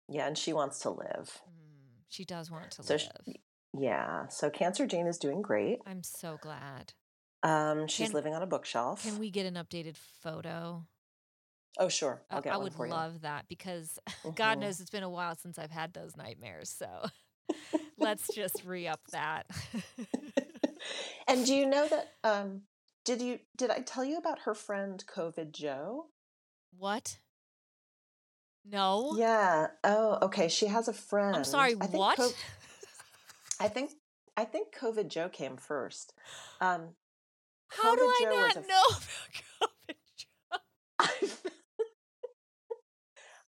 [0.08, 1.40] Yeah, and she wants to live.
[1.46, 3.00] Mm, she does want to So live.
[3.02, 3.32] sh-
[3.78, 5.80] Yeah, so Cancer Jane is doing great.
[5.86, 6.94] I'm so glad.
[7.42, 9.02] Um, she's Can- living on a bookshelf.
[9.02, 10.86] Can we get an updated photo?
[11.78, 12.22] Oh, sure.
[12.30, 13.98] I'll get I one would love that because
[14.34, 14.60] God Mhm.
[14.62, 16.70] knows it's been a while since I've had those nightmares.
[16.70, 16.88] So
[17.98, 19.46] let's just re up that.
[21.28, 22.12] and do you know that?
[22.24, 22.62] Um,
[23.04, 26.06] did you did I tell you about her friend COVID Joe?
[26.76, 27.18] what?
[28.70, 29.14] No.
[29.16, 29.68] Yeah.
[29.82, 30.48] Oh, okay.
[30.48, 31.36] She has a friend.
[31.36, 31.74] I'm sorry.
[31.80, 32.16] I think What?
[32.18, 32.30] Co-
[33.60, 33.92] I think
[34.36, 36.12] I think COVID Joe came first.
[36.60, 36.90] Um,
[37.68, 41.38] How do I Joe not a know about COVID Joe?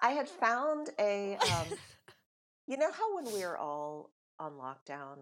[0.01, 1.35] I had found a.
[1.35, 1.77] Um,
[2.69, 5.17] you know how when we were all on lockdown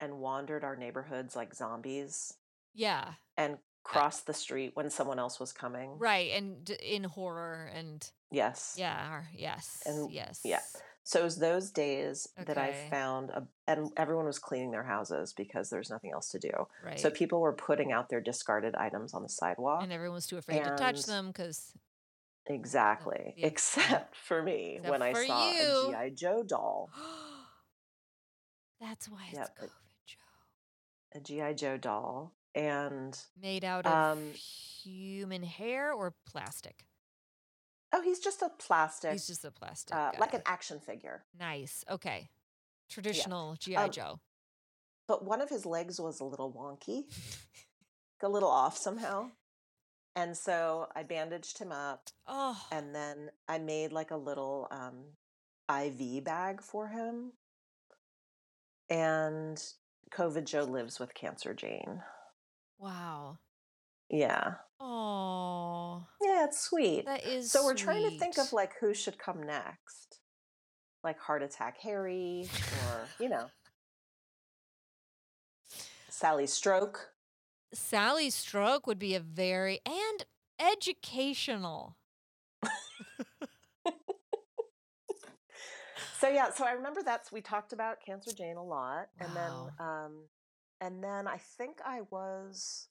[0.00, 2.34] and wandered our neighborhoods like zombies
[2.74, 3.12] yeah.
[3.36, 5.98] and uh crossed the street when someone else was coming?
[5.98, 6.32] Right.
[6.32, 8.74] And in horror and Yes.
[8.76, 9.22] yeah.
[9.34, 9.82] Yes.
[9.86, 10.40] And- yes.
[10.44, 10.60] yeah.
[11.04, 15.32] So it was those days that I found, a, and everyone was cleaning their houses
[15.32, 16.50] because there's nothing else to do.
[16.84, 17.00] Right.
[17.00, 19.82] So people were putting out their discarded items on the sidewalk.
[19.82, 21.72] and everyone was too afraid to touch them because
[22.48, 23.34] exactly.
[23.36, 23.46] yeah.
[23.46, 25.88] Except for me Except when I saw you.
[25.88, 26.10] a G.I.
[26.10, 26.90] Joe doll.
[28.80, 29.70] that's why it's Yep, COVID
[30.06, 31.16] Joe.
[31.16, 31.52] A G.I.
[31.54, 32.34] Joe doll.
[32.54, 36.84] And Made out of Um, human hair or plastic?
[37.92, 39.94] oh, he's just a plastic, He's just a plastic.
[39.96, 41.24] uh, like an action figure.
[41.38, 41.84] nice.
[41.90, 42.30] Okay.
[42.90, 44.20] Traditional GI Um, Joe.
[45.06, 47.04] But one of his legs was a little wonky,
[48.22, 49.30] a little off somehow.
[50.18, 55.04] And so I bandaged him up Oh, and then I made like a little um,
[55.70, 57.32] IV bag for him.
[58.90, 59.62] And
[60.10, 62.02] COVID Joe lives with Cancer Jane.
[62.78, 63.38] wow.
[64.10, 64.54] Yeah.
[64.80, 67.04] Oh, Yeah, it's sweet.
[67.06, 67.52] that is.
[67.52, 70.18] so we're trying to think of like who should come next.
[71.04, 72.48] Like Heart Attack Harry
[72.88, 73.50] or, you know,
[76.08, 77.10] Sally Stroke.
[77.72, 80.24] Sally Stroke would be a very and
[80.58, 81.96] educational.
[86.18, 89.08] So yeah, so I remember that's we talked about Cancer Jane a lot.
[89.20, 90.24] And then um
[90.80, 92.88] and then I think I was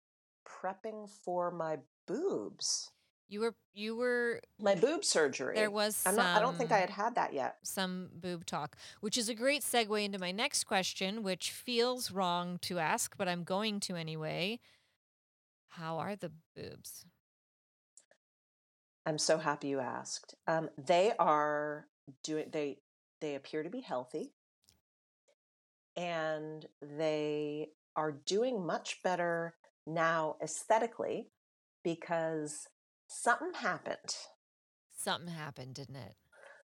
[0.47, 2.91] prepping for my boobs.
[3.29, 5.55] You were you were My boob surgery.
[5.55, 7.57] there was I'm some not, I don't think I had had that yet.
[7.63, 12.57] some boob talk, which is a great segue into my next question, which feels wrong
[12.63, 14.59] to ask, but I'm going to anyway.
[15.69, 17.05] How are the boobs?
[19.05, 20.35] I'm so happy you asked.
[20.47, 21.87] Um, they are
[22.23, 22.77] doing they
[23.19, 24.31] they appear to be healthy,
[25.95, 31.29] and they are doing much better now aesthetically
[31.83, 32.67] because
[33.07, 34.15] something happened.
[34.95, 36.15] Something happened, didn't it?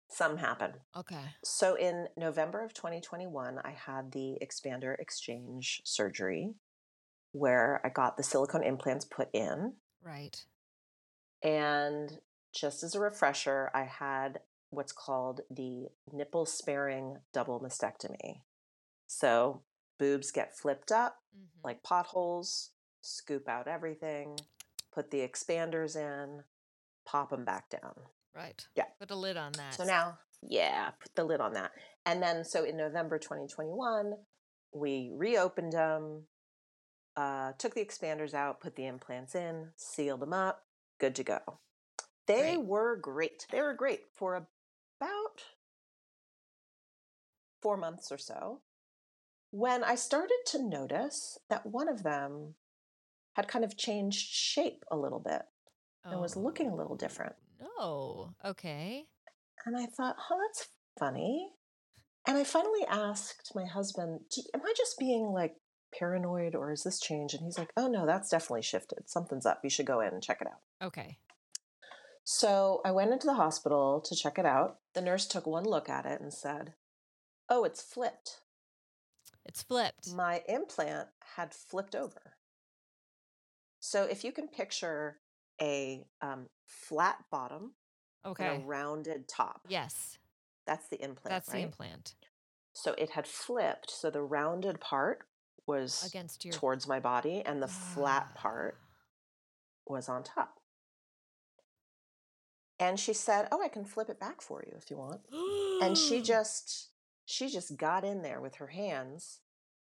[0.08, 0.74] Something happened.
[0.96, 1.24] Okay.
[1.42, 6.54] So in November of 2021, I had the expander exchange surgery
[7.32, 9.74] where I got the silicone implants put in.
[10.02, 10.44] Right.
[11.42, 12.20] And
[12.52, 18.42] just as a refresher, I had what's called the nipple sparing double mastectomy.
[19.06, 19.62] So
[19.98, 21.64] boobs get flipped up Mhm.
[21.64, 24.36] like potholes, scoop out everything,
[24.96, 26.42] put the expanders in,
[27.04, 27.94] pop them back down.
[28.34, 28.66] Right.
[28.74, 28.84] Yeah.
[28.98, 29.74] Put a lid on that.
[29.74, 31.70] So now, yeah, put the lid on that.
[32.06, 34.14] And then, so in November 2021,
[34.72, 36.22] we reopened them,
[37.14, 40.62] uh, took the expanders out, put the implants in, sealed them up,
[40.98, 41.40] good to go.
[42.26, 42.64] They Great.
[42.64, 43.46] were great.
[43.50, 45.42] They were great for about
[47.62, 48.60] four months or so.
[49.50, 52.54] When I started to notice that one of them
[53.36, 55.42] had kind of changed shape a little bit
[56.04, 57.34] and was looking a little different.
[57.78, 58.50] Oh, no.
[58.50, 59.04] Okay.
[59.66, 60.68] And I thought, oh, that's
[60.98, 61.50] funny.
[62.26, 64.20] And I finally asked my husband,
[64.54, 65.56] Am I just being like
[65.96, 67.34] paranoid or is this change?
[67.34, 69.10] And he's like, Oh, no, that's definitely shifted.
[69.10, 69.60] Something's up.
[69.62, 70.86] You should go in and check it out.
[70.86, 71.18] Okay.
[72.24, 74.78] So I went into the hospital to check it out.
[74.94, 76.72] The nurse took one look at it and said,
[77.50, 78.40] Oh, it's flipped.
[79.44, 80.10] It's flipped.
[80.14, 82.35] My implant had flipped over.
[83.80, 85.18] So if you can picture
[85.60, 87.72] a um, flat bottom
[88.24, 88.46] Okay.
[88.46, 90.18] and a rounded top, Yes.
[90.66, 91.30] that's the implant.
[91.30, 92.14] That's the implant
[92.72, 93.90] So it had flipped.
[93.90, 95.26] So the rounded part
[95.66, 98.78] was against your towards my body, and the flat part
[99.86, 100.60] was on top.
[102.78, 105.22] And she said, "Oh, I can flip it back for you if you want."
[105.82, 106.90] And she just
[107.24, 109.40] she just got in there with her hands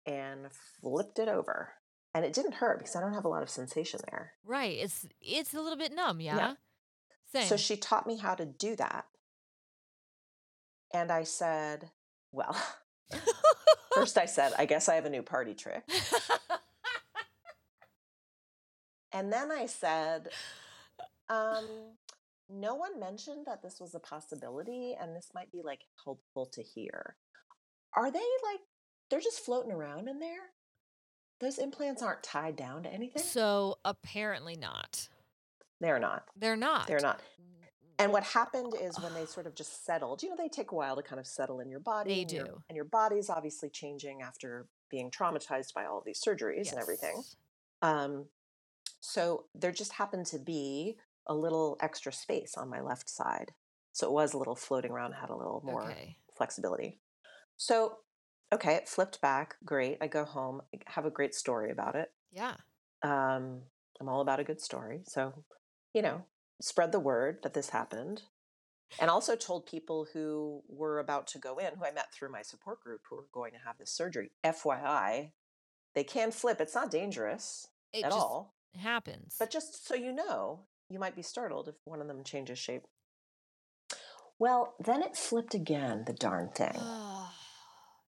[0.05, 1.73] and flipped it over.
[2.13, 4.33] And it didn't hurt because I don't have a lot of sensation there.
[4.45, 4.77] Right.
[4.77, 6.55] It's it's a little bit numb, yeah.
[7.31, 7.47] Same.
[7.47, 9.05] So she taught me how to do that.
[10.93, 11.89] And I said,
[12.33, 12.55] well,
[13.95, 15.83] first I said, I guess I have a new party trick.
[19.13, 20.29] And then I said,
[21.29, 21.65] um,
[22.49, 26.61] no one mentioned that this was a possibility and this might be like helpful to
[26.61, 27.15] hear.
[27.93, 28.61] Are they like,
[29.09, 30.51] they're just floating around in there?
[31.41, 33.21] Those implants aren't tied down to anything?
[33.21, 35.09] so apparently not.
[35.81, 36.23] They're not.
[36.37, 36.87] They're not.
[36.87, 37.19] They're not.
[37.99, 40.75] And what happened is when they sort of just settled, you know, they take a
[40.75, 42.13] while to kind of settle in your body.
[42.15, 42.63] They and your- do.
[42.69, 47.15] and your body's obviously changing after being traumatized by all these surgeries and everything.
[47.17, 47.35] Yes.
[47.83, 48.25] Um,
[49.01, 53.51] so there just happened to be a little extra space on my left side.
[53.93, 56.17] So it was a little floating around, had a little more Okay.
[56.35, 56.99] flexibility.
[57.57, 57.97] So,
[58.53, 59.55] okay, it flipped back.
[59.65, 59.97] Great.
[60.01, 62.11] I go home, I have a great story about it.
[62.31, 62.55] Yeah.
[63.03, 63.61] Um,
[63.99, 65.01] I'm all about a good story.
[65.05, 65.33] So,
[65.93, 66.23] you know,
[66.61, 68.23] spread the word that this happened.
[68.99, 72.41] And also told people who were about to go in, who I met through my
[72.41, 74.31] support group, who were going to have this surgery.
[74.43, 75.31] FYI,
[75.95, 76.59] they can flip.
[76.59, 78.53] It's not dangerous It at just all.
[78.75, 79.37] happens.
[79.39, 82.83] But just so you know, you might be startled if one of them changes shape.
[84.39, 86.73] Well, then it flipped again, the darn thing.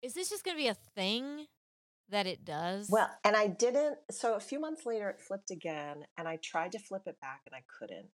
[0.05, 1.47] Is this just going to be a thing
[2.09, 2.89] that it does?
[2.91, 3.97] Well, and I didn't.
[4.11, 7.41] So a few months later, it flipped again, and I tried to flip it back
[7.47, 8.09] and I couldn't.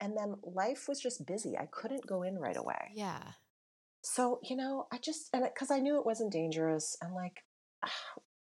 [0.00, 1.56] And then life was just busy.
[1.56, 2.90] I couldn't go in right away.
[2.94, 3.22] yeah.
[4.02, 7.42] So, you know, I just, and because I knew it wasn't dangerous, and like,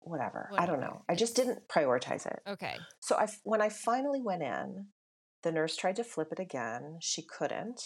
[0.02, 0.50] whatever.
[0.58, 1.02] I don't know.
[1.10, 2.40] I just didn't prioritize it.
[2.48, 2.78] Okay.
[3.00, 4.88] So I, when I finally went in,
[5.44, 6.98] the nurse tried to flip it again.
[7.02, 7.82] She couldn't.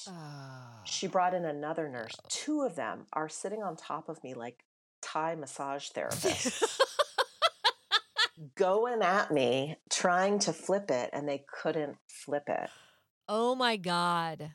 [0.85, 1.11] She ah.
[1.11, 2.15] brought in another nurse.
[2.29, 4.63] Two of them are sitting on top of me like
[5.03, 6.63] Thai massage therapist
[8.55, 12.69] going at me, trying to flip it, and they couldn't flip it.
[13.29, 14.51] oh my God.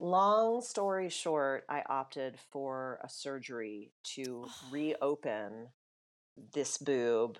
[0.00, 5.68] Long story short, I opted for a surgery to reopen
[6.52, 7.38] this boob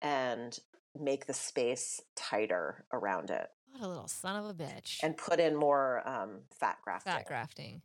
[0.00, 0.56] and
[0.98, 4.98] make the space tighter around it What a little son of a bitch.
[5.02, 7.12] and put in more um, fat grafting.
[7.12, 7.82] fat grafting.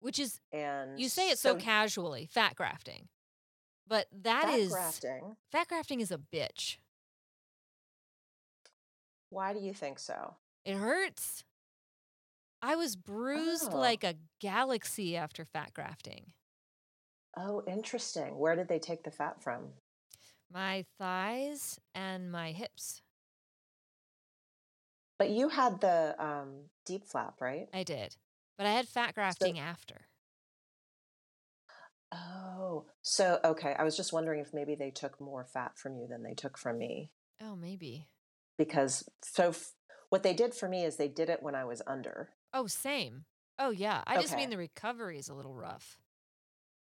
[0.00, 3.08] Which is, And you say it so, casually, fat grafting.
[3.86, 5.36] But that fat is grafting.
[5.50, 6.76] fat grafting is a bitch.
[9.30, 10.36] Why do you think so?
[10.64, 11.44] It hurts.
[12.62, 13.78] I was bruised Oh.
[13.78, 16.32] like a galaxy after fat grafting.
[17.36, 18.38] Oh, interesting.
[18.38, 19.68] Where did they take the fat from?
[20.52, 23.02] My thighs and my hips.
[25.18, 27.68] But you had the um, deep flap, right?
[27.72, 28.16] I did.
[28.58, 30.08] But I had fat grafting after.
[32.12, 33.74] Oh, so okay.
[33.78, 36.58] I was just wondering if maybe they took more fat from you than they took
[36.58, 37.12] from me.
[37.40, 38.08] Oh, maybe.
[38.56, 39.72] Because so f-
[40.08, 42.30] what they did for me is they did it when I was under.
[42.52, 43.24] Oh, same.
[43.58, 44.02] Oh, yeah.
[44.06, 45.98] I just mean the recovery is a little rough.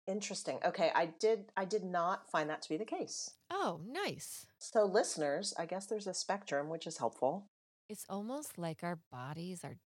[0.06, 0.58] Interesting.
[0.64, 3.32] Okay, I did I did not find that to be the case.
[3.50, 4.46] Oh, nice.
[4.58, 7.44] So listeners, I guess there's a spectrum which is helpful.
[7.90, 9.76] It's almost like our bodies are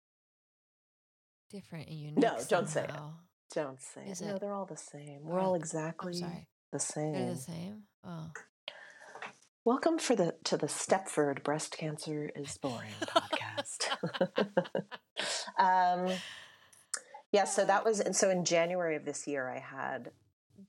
[1.52, 2.18] different and unique.
[2.18, 2.90] No, don't say it.
[3.54, 4.26] Don't say Is it.
[4.26, 5.20] No, they're all the same.
[5.22, 6.14] We're Oh, all exactly
[6.72, 7.12] the same.
[7.12, 7.82] They're the same.
[8.02, 8.30] Oh.
[9.62, 13.90] Welcome for the to the Stepford Breast Cancer is Boring podcast.
[15.58, 16.16] um,
[17.32, 20.10] yeah, so that was and so in January of this year, I had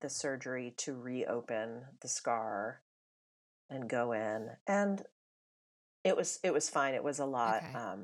[0.02, 2.82] the surgery to reopen the scar
[3.70, 5.02] and go in, and
[6.04, 6.94] it was it was fine.
[6.94, 7.74] It was a lot Okay.
[7.74, 8.04] um,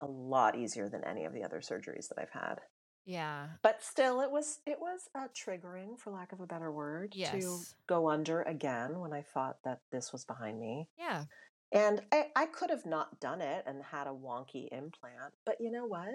[0.00, 2.60] a lot easier than any of the other surgeries that I've had.
[3.04, 3.46] Yeah.
[3.62, 7.58] But still, it was it was uh, triggering, for lack of a better word, to
[7.86, 10.88] go under again when I thought that this was behind me.
[10.98, 11.24] Yeah.
[11.72, 15.70] And I, I could have not done it and had a wonky implant, but you
[15.70, 16.08] know what?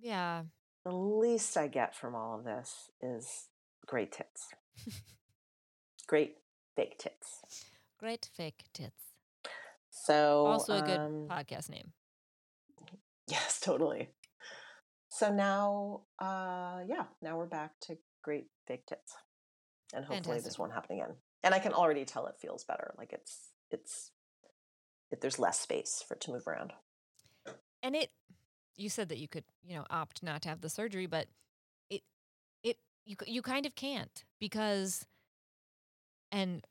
[0.00, 0.42] Yeah.
[0.84, 3.48] The least I get from all of this is
[3.86, 4.48] great tits.
[6.06, 6.36] great
[6.76, 7.40] fake tits.
[7.98, 9.02] Great fake tits.
[9.90, 11.92] So Also a good um, podcast name.
[13.28, 14.10] Yes, totally.
[15.08, 19.14] So now, uh, yeah, now we're back to great fake tits,
[19.94, 21.14] and hopefully this won't happen again.
[21.42, 22.94] And I can already tell it feels better.
[22.98, 24.10] Like it's it's
[25.10, 26.72] it, there's less space for it to move around.
[27.82, 28.10] And it
[28.76, 31.28] you said that you could, you know, opt not to have the surgery, but
[31.88, 32.02] it
[32.62, 35.06] it you you kind of can't because
[36.32, 36.62] and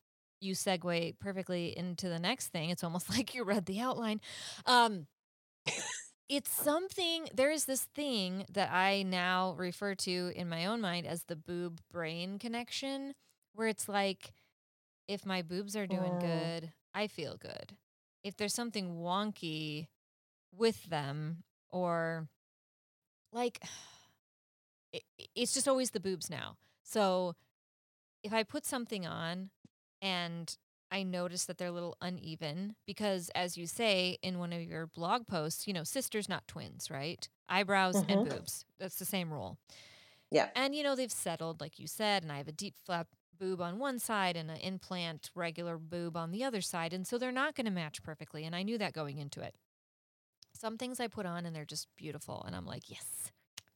[0.42, 2.70] you segue perfectly into the next thing.
[2.70, 4.22] It's almost like you read the outline.
[4.66, 5.08] Um
[6.30, 11.06] it's something there is this thing that I now refer to in my own mind
[11.06, 13.14] as the boob brain connection
[13.54, 14.34] where it's like
[15.08, 17.78] if my boobs are doing good, I feel good.
[18.24, 19.88] If there's something wonky
[20.56, 22.28] with them or
[23.32, 23.62] like
[24.94, 25.04] it,
[25.36, 26.58] it's just always the boobs now.
[26.84, 27.36] So
[28.24, 29.50] if I put something on
[30.02, 30.56] and
[30.96, 34.88] I notice that they're a little uneven because, as you say in one of your
[34.88, 37.30] blog posts, you know, sisters, not twins, right?
[37.50, 38.26] Eyebrows and Mhm.
[38.26, 38.66] boobs.
[38.80, 39.60] That's the same rule.
[40.32, 40.52] Yeah.
[40.56, 43.62] And, you know, they've settled, like you said, and I have a deep flap boob
[43.62, 46.94] on one side and an implant regular boob on the other side.
[46.94, 48.46] And so they're not going to match perfectly.
[48.46, 49.56] And I knew that going into it.
[50.54, 52.44] Some things I put on and they're just beautiful.
[52.44, 53.32] And I'm like, yes,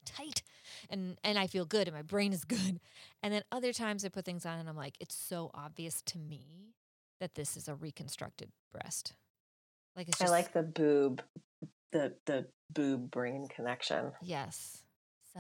[0.05, 0.43] tight.
[0.89, 2.79] And and I feel good and my brain is good.
[3.21, 6.17] And then other times I put things on and I'm like, it's so obvious to
[6.17, 6.75] me
[7.19, 9.13] that this is a reconstructed breast.
[9.95, 11.21] Like it's I like the boob,
[11.91, 14.11] the the boob brain connection.
[14.21, 14.83] yes.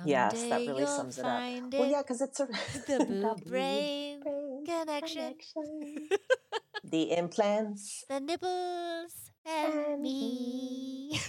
[0.05, 1.39] Yes, that really sums it up.
[1.39, 2.45] find Well, yeah, because it's a
[2.87, 5.33] The boob brain brain connection.
[5.55, 6.09] connection.
[6.83, 8.05] the implants.
[8.07, 11.19] the nipples and And me.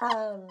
[0.00, 0.48] Um,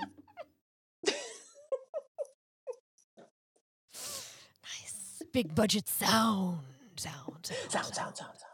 [4.64, 5.24] nice.
[5.34, 6.60] Big budget sound.
[6.96, 7.46] Sound.
[7.46, 7.72] Sound.
[7.72, 8.51] sound, sound, sound, sound.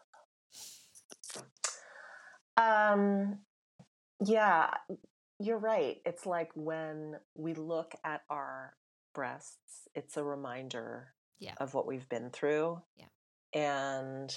[2.58, 3.39] Um,
[4.26, 4.72] yeah,
[5.39, 5.97] you're right.
[6.05, 8.76] It's like when we look at our
[9.14, 11.53] breasts, it's a reminder Yeah.
[11.60, 12.82] of what we've been through.
[12.95, 13.05] Yeah.
[13.53, 14.36] And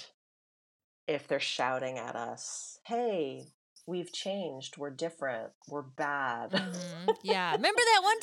[1.07, 3.53] if they're shouting at us, hey,
[3.87, 7.17] we've changed, we're different, we're bad, Mhm.
[7.23, 7.53] Yeah.
[7.53, 8.19] Remember that one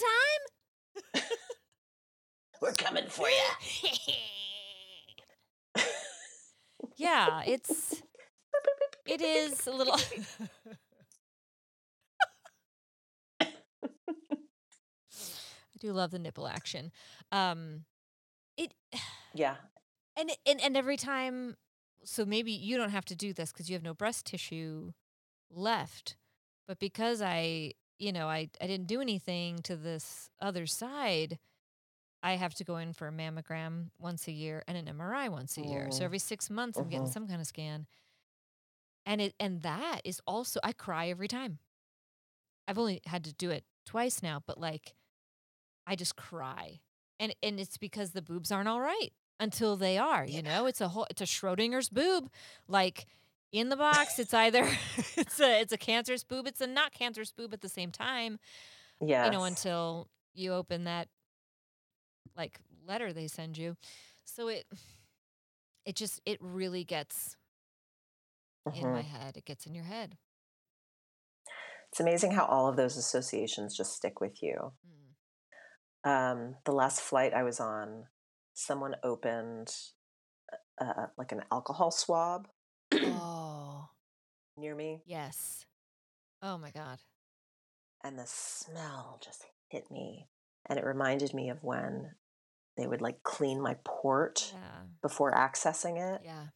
[1.24, 1.28] time?
[2.62, 3.48] we're coming for you.
[6.96, 8.02] yeah, it's
[9.08, 9.96] it is a little
[15.12, 16.92] I do love the nipple action.
[17.32, 17.84] Um
[18.56, 18.72] it
[19.34, 19.56] yeah.
[20.16, 21.56] and and and every time
[22.04, 24.92] so maybe you don't have to do this cuz you have no breast tissue
[25.50, 26.16] left.
[26.66, 31.38] But because I, you know, I I didn't do anything to this other side,
[32.22, 35.56] I have to go in for a mammogram once a year and an MRI once
[35.58, 35.90] a year.
[35.90, 36.04] So Mm.
[36.04, 37.12] every 6 months I'm getting Mhm.
[37.12, 37.86] some kind of scan.
[39.08, 41.58] And it and that is also I cry every time.
[42.68, 44.94] I've only had to do it twice now, but like
[45.86, 46.80] I just cry.
[47.18, 50.66] And and it's because the boobs aren't all right until they are, you know?
[50.66, 52.28] It's a whole it's a Schrodinger's boob.
[52.68, 53.06] Like
[53.50, 54.68] in the box, it's either
[55.16, 58.38] it's a it's a cancerous boob, it's a not cancerous boob at the same time,
[59.00, 59.24] Yes.
[59.24, 61.08] you know, until you open that
[62.36, 63.78] like letter they send you.
[64.24, 64.66] So it
[65.86, 67.37] it just it really gets
[68.74, 69.06] in my Mhm.
[69.06, 69.36] head.
[69.36, 70.18] It gets in your head.
[71.90, 74.74] It's amazing how all of those associations just stick with you.
[74.86, 75.14] Mm.
[76.10, 78.08] Um, the last flight I was on,
[78.54, 79.74] someone opened
[80.80, 82.48] uh, like an alcohol swab
[82.94, 83.90] Oh,
[84.56, 85.66] near me, yes.
[86.40, 87.00] Oh my god.
[88.04, 90.28] and the smell just hit me.
[90.66, 92.14] And it reminded me of when
[92.76, 94.84] they would like clean my port Yeah.
[95.02, 96.22] before accessing it.
[96.24, 96.48] Yeah.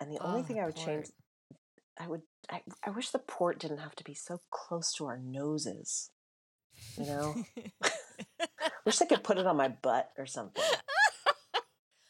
[0.00, 1.06] And the only Oh, thing the I would change.
[1.98, 5.18] I would, I, I wish the port didn't have to be so close to our
[5.18, 6.10] noses.
[6.98, 7.34] You know,
[8.86, 10.64] wish they could put it on my butt or something.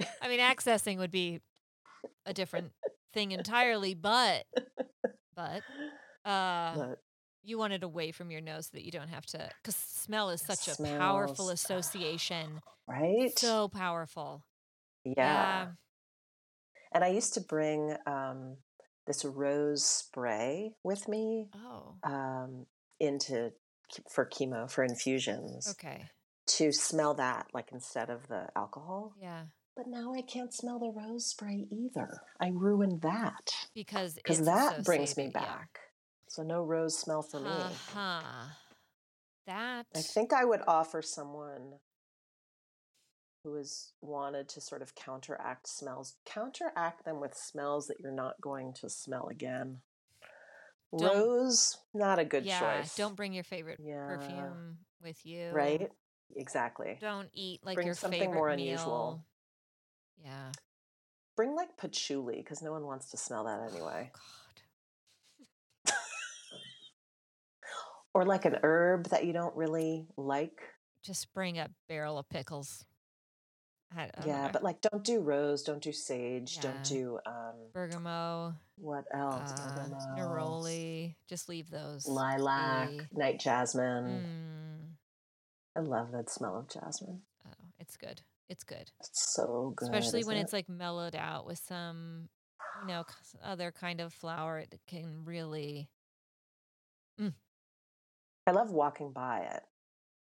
[0.22, 1.41] I mean, accessing would be
[2.24, 2.72] a different
[3.12, 4.45] thing entirely, but
[5.34, 5.62] but
[6.24, 6.99] uh But
[7.43, 10.30] you want it away from your nose so that you don't have to cuz smell
[10.30, 12.61] is such a powerful association.
[12.89, 13.39] right?
[13.39, 14.43] So powerful.
[15.05, 15.68] yeah.
[16.97, 18.57] And I used to bring um,
[19.07, 21.97] this rose spray with me Oh.
[22.03, 22.64] um,
[22.99, 23.53] into
[24.11, 26.07] for chemo for infusions Okay.
[26.47, 29.12] to smell that like instead of the alcohol.
[29.20, 29.42] Yeah.
[29.76, 32.22] But now I can't smell the rose spray either.
[32.40, 35.55] I ruined that Because because that brings me associated, yeah.
[35.59, 35.78] back.
[36.28, 37.51] So no rose smell for me.
[37.51, 38.22] Uh-huh.
[39.47, 41.74] That I think I would offer someone
[43.47, 48.40] who has wanted to sort of counteract smells, counteract them with smells that you're not
[48.40, 49.78] going to smell again.
[50.97, 52.97] Don't- Rose, not a good yeah, choice.
[52.97, 54.07] don't bring your favorite Yeah.
[54.09, 55.51] perfume with you.
[55.53, 55.92] right?
[56.34, 56.99] Exactly.
[57.01, 58.55] Don't eat like Bring your something favorite more meal.
[58.59, 59.24] unusual.
[60.24, 60.51] Yeah.
[61.36, 64.11] Bring like patchouli because no one wants to smell that oh, anyway.
[64.12, 64.18] Oh,
[65.86, 65.94] God.
[68.12, 70.59] Or like an herb that you don't really like.
[71.03, 72.84] Just bring a barrel of pickles.
[73.95, 76.62] I don't yeah, but like don't do rose, don't do sage, Yeah.
[76.62, 79.53] don't do um bergamot, what else?
[79.53, 81.14] uh, neroli.
[81.28, 82.07] Just leave those.
[82.07, 84.24] lilac, night jasmine.
[85.76, 87.22] Mm, I love that smell of jasmine.
[87.47, 88.22] oh, it's good.
[88.49, 88.91] It's good.
[89.01, 89.87] It's so good.
[89.89, 92.28] Especially when isn't it's like mellowed out with some
[92.82, 93.05] you know
[93.45, 95.89] other kind of flower, it can really
[98.49, 99.62] I love walking by it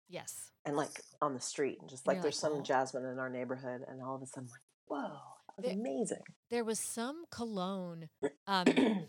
[0.10, 0.52] yes.
[0.66, 3.20] and like on the street and just like You're there's like, some "Oh." jasmine in
[3.20, 6.24] our neighborhood and all of a sudden like, whoa, that was There- amazing.
[6.50, 8.10] There was some cologne
[8.48, 8.66] um,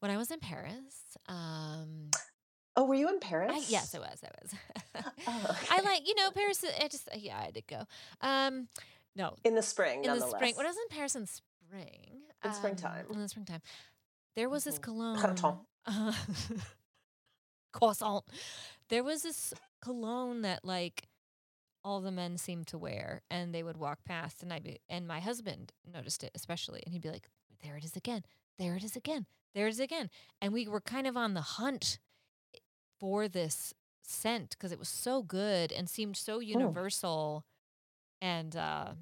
[0.00, 1.16] when I was in Paris.
[1.28, 2.10] Um,
[2.74, 3.52] Oh, were you in Paris?
[3.54, 4.18] I, yes, I was.
[4.24, 5.04] I was.
[5.28, 6.64] Oh, I like you know Paris.
[6.80, 7.82] I just yeah, I did go.
[8.22, 8.66] Um,
[9.14, 12.22] no, in the spring, in the spring when I was in Paris in spring.
[12.42, 13.04] In springtime.
[13.10, 13.60] Um, in the springtime,
[14.36, 14.82] there was this Mhm.
[14.82, 15.58] cologne.
[15.84, 16.12] Uh,
[17.72, 18.24] croissant.
[18.88, 19.52] There was this
[19.82, 21.08] cologne that like
[21.84, 25.06] all the men seemed to wear, and they would walk past, and I be and
[25.06, 27.28] my husband noticed it especially, and he'd be like,
[27.62, 28.24] "There it is again.
[28.58, 29.26] There it is again.
[29.54, 30.08] There it is again."
[30.40, 31.98] And we were kind of on the hunt
[33.00, 37.44] for this scent because it was so good and seemed so universal,
[38.20, 38.92] and uh,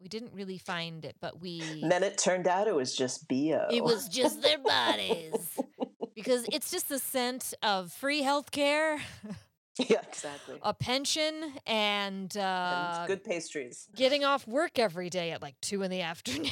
[0.00, 3.28] we didn't really find it, but we And then it turned out it was just
[3.28, 3.66] bo.
[3.70, 5.58] it was just their bodies
[6.14, 8.98] because it's just the scent of free health care,
[9.78, 10.58] yeah, exactly.
[10.62, 13.88] a pension, and uh, and good pastries.
[13.94, 16.50] getting off work every day at like two in the afternoon.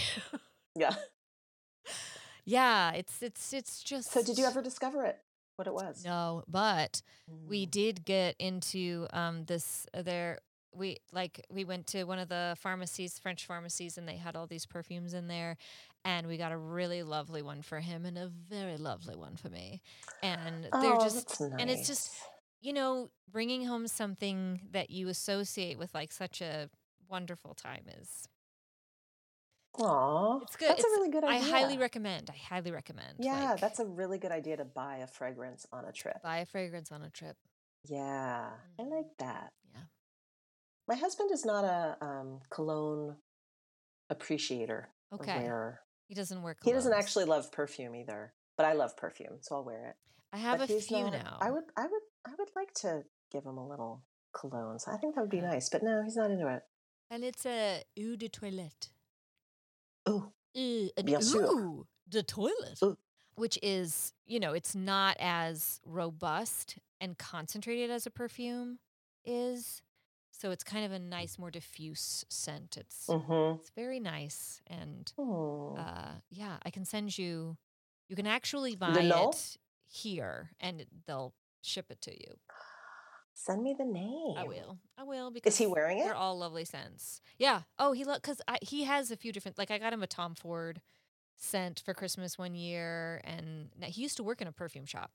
[0.75, 0.95] Yeah.
[2.45, 4.13] yeah, it's it's it's just.
[4.13, 5.19] So did you ever discover it?
[5.57, 6.05] What it was?
[6.05, 7.03] No, but
[7.49, 7.71] we Mm.
[7.71, 10.39] did get into um this uh, there
[10.75, 14.47] we like we went to one of the pharmacies french pharmacies and they had all
[14.47, 15.57] these perfumes in there
[16.05, 19.51] and we got a really lovely one for him and a very lovely one for
[19.51, 19.83] me
[20.23, 22.29] and they're oh, just that's and it's just nice.
[22.63, 26.71] You know bringing home something that you associate with like such a
[27.09, 28.27] wonderful time is
[29.79, 30.69] Aw, it's good.
[30.69, 31.39] That's It's- a really good idea.
[31.39, 34.99] i highly recommend i highly recommend Yeah, like, that's a really good idea to buy
[34.99, 36.23] a fragrance on a trip.
[36.23, 37.37] buy a fragrance on a trip
[37.85, 38.91] Yeah, I Mhm.
[38.91, 39.53] like that.
[39.75, 39.85] yeah
[40.87, 43.17] My husband is not a um, cologne
[44.11, 44.91] appreciator.
[45.13, 45.81] okay wearer.
[46.09, 49.65] he doesn't work He doesn't actually love perfume either, but I love perfume, so I'll
[49.65, 49.97] wear it.
[50.35, 53.05] i have but a few not- now I would, I would, I would like to
[53.31, 54.03] give him a little
[54.33, 54.79] cologne.
[54.79, 55.69] So I think that would be nice.
[55.69, 56.63] But no, he's not into it.
[57.11, 58.89] And it's a eau de toilette.
[60.07, 61.45] Oh, Uh, an Bien sûr.
[61.47, 62.99] eau de toilette.
[63.35, 68.79] Which is, you know, it's not as robust and concentrated as a perfume
[69.25, 69.83] is.
[70.31, 72.77] So it's kind of a nice, more diffuse scent.
[72.77, 73.59] It's mm-hmm.
[73.61, 74.61] it's very nice.
[74.67, 75.79] And Hmm.
[75.79, 77.57] uh, yeah, I can send you,
[78.09, 79.57] you can actually buy it
[79.87, 81.33] here and they'll
[81.63, 82.35] ship it to you.
[83.35, 84.35] Send me the name.
[84.37, 84.79] I will.
[84.99, 86.05] I will because Is he wearing it?
[86.05, 87.21] They're all lovely scents.
[87.39, 87.63] Yeah.
[87.79, 89.57] Oh, he look because he has a few different.
[89.59, 90.83] Like I got him a Tom Ford
[91.37, 95.13] scent for Christmas one year, and he used to work in a perfume shop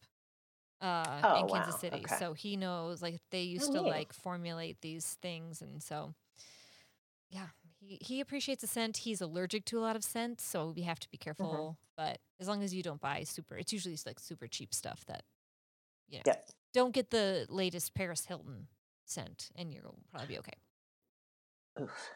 [0.81, 1.79] uh, Oh, in Kansas wow.
[1.79, 2.15] City, Okay.
[2.17, 3.01] so he knows.
[3.03, 3.89] Like they used Oh, to neat.
[3.89, 6.15] like formulate these things, and so
[7.29, 7.47] yeah,
[7.79, 8.97] he he appreciates a scent.
[8.97, 11.45] He's allergic to a lot of scents, so we have to be careful.
[11.45, 12.03] Mm-hmm.
[12.03, 15.23] But as long as you don't buy super, it's usually like super cheap stuff that
[16.07, 16.23] you know.
[16.25, 16.49] Yep.
[16.73, 18.67] Don't get the latest Paris Hilton
[19.05, 20.53] scent, and you'll probably be okay.
[21.81, 22.09] Oof.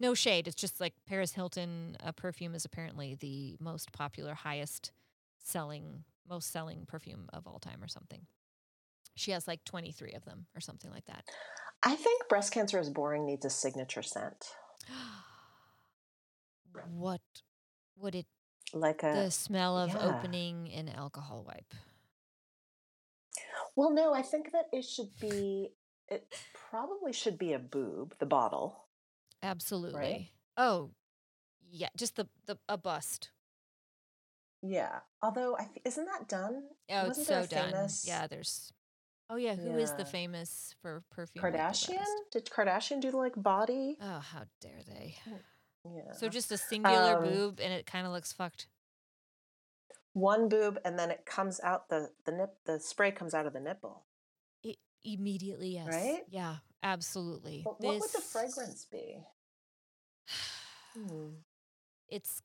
[0.00, 0.48] No shade.
[0.48, 4.90] It's just like Paris Hilton uh, perfume is apparently the most popular, highest
[5.38, 8.26] selling, most selling perfume of all time or something.
[9.14, 11.24] She has like 23 of them or something like that.
[11.82, 14.54] I think breast cancer is boring needs a signature scent,
[16.92, 17.20] what
[17.96, 18.26] would it,
[18.72, 19.12] like a.
[19.24, 20.06] the smell of yeah.
[20.06, 21.74] opening an alcohol wipe?
[23.80, 25.70] Well, no, I think that it should be.
[26.10, 26.26] It
[26.70, 28.84] probably should be a boob, the bottle.
[29.42, 30.32] Absolutely.
[30.58, 30.90] Oh,
[31.70, 31.88] yeah.
[31.96, 33.30] Just the, the, a bust.
[34.62, 34.98] Yeah.
[35.22, 36.64] Although, I th- isn't that done?
[36.90, 37.70] Oh, it's Wasn't there so done.
[37.70, 38.70] famous Yeah, there's.
[39.30, 41.42] Oh yeah, who is the famous for perfume?
[41.42, 42.04] Kardashian?
[42.32, 43.96] Did Kardashian do like body?
[44.02, 45.14] Oh, how dare they?
[45.86, 46.12] Yeah.
[46.12, 48.66] So just a singular Um, boob, and it kind of looks fucked.
[50.12, 52.54] One boob, and then it comes out the the nip.
[52.64, 54.04] The spray comes out of the nipple.
[54.62, 55.88] It, immediately, yes.
[55.88, 56.22] Right?
[56.28, 57.62] Yeah, absolutely.
[57.64, 59.18] But what would the fragrance be?
[60.96, 61.28] Hmm.
[62.12, 62.42] It's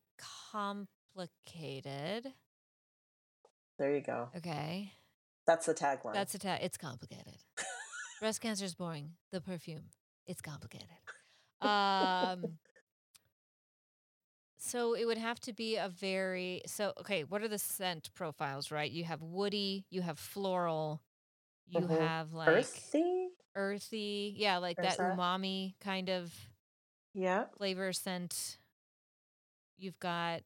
[0.51, 2.31] complicated.
[3.79, 4.29] There you go.
[4.37, 4.93] Okay,
[5.47, 6.13] That's the tagline.
[6.13, 6.59] that's the tag.
[6.61, 7.33] It's complicated.
[8.19, 9.13] Breast cancer is boring.
[9.31, 9.89] The perfume,
[10.27, 10.89] it's complicated.
[11.61, 12.59] Um.
[14.65, 17.23] So it would have to be a very so okay.
[17.23, 18.71] What are the scent profiles?
[18.71, 21.03] Right, you have woody, you have floral,
[21.67, 21.89] you Mhm.
[21.89, 23.29] have like earthy.
[23.55, 26.33] earthy, yeah, like Or that umami kind of
[27.13, 27.47] Yeah.
[27.57, 28.59] flavor scent.
[29.77, 30.41] You've got,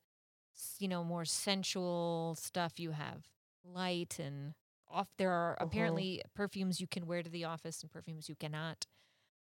[0.80, 2.80] you know, more sensual stuff.
[2.80, 3.28] You have
[3.64, 4.56] light and
[4.88, 5.10] off.
[5.18, 6.04] There are Mhm.
[6.04, 8.86] apparently perfumes you can wear to the office and perfumes you cannot.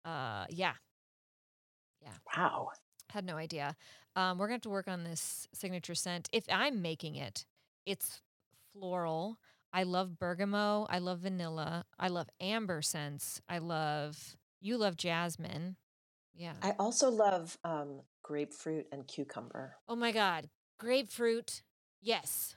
[0.04, 0.76] Uh, yeah.
[2.00, 2.18] yeah.
[2.26, 2.72] Wow.
[3.12, 3.76] Had no idea.
[4.16, 6.28] Um, we're gonna have to work on this signature scent.
[6.32, 7.44] If I'm making it,
[7.84, 8.22] it's
[8.72, 9.38] floral.
[9.72, 10.86] I love bergamot.
[10.90, 11.84] I love vanilla.
[11.98, 13.40] I love amber scents.
[13.48, 15.76] I love you love jasmine.
[16.34, 16.54] Yeah.
[16.62, 19.76] I also love um, grapefruit and cucumber.
[19.88, 20.48] oh my god,
[20.78, 21.62] grapefruit.
[22.00, 22.56] Yes.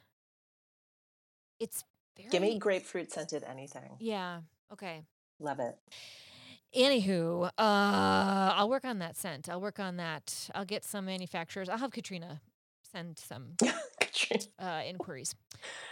[1.60, 1.84] It's
[2.16, 3.96] very Give me grapefruit scented anything.
[4.00, 4.40] Yeah.
[4.72, 5.02] Okay.
[5.38, 5.76] Love it.
[6.76, 9.48] Anywho, uh, I'll work on that scent.
[9.48, 10.50] I'll work on that.
[10.54, 11.68] I'll get some manufacturers.
[11.68, 12.42] I'll have Katrina
[12.92, 13.56] send some
[14.58, 15.34] uh, inquiries.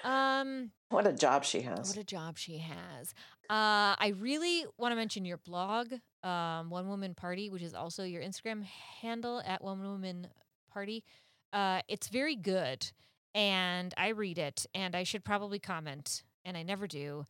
[0.04, 1.88] Um, what a job she has.
[1.88, 3.14] what a job she has.
[3.50, 8.04] Uh, I really want to mention your blog, um, One Woman Party, which is also
[8.04, 8.62] your Instagram
[9.00, 10.28] handle at One Woman
[10.72, 11.04] Party.
[11.52, 12.90] Uh, it's very good,
[13.34, 17.24] and I read it, and I should probably comment, and I never do,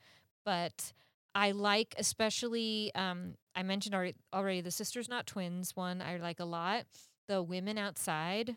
[0.44, 0.92] but
[1.35, 2.95] I like especially.
[2.95, 6.01] Um, I mentioned already, already the Sisters Not Twins one.
[6.03, 6.87] I like a lot.
[7.28, 8.57] The Women Outside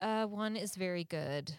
[0.00, 1.54] uh, one is very good.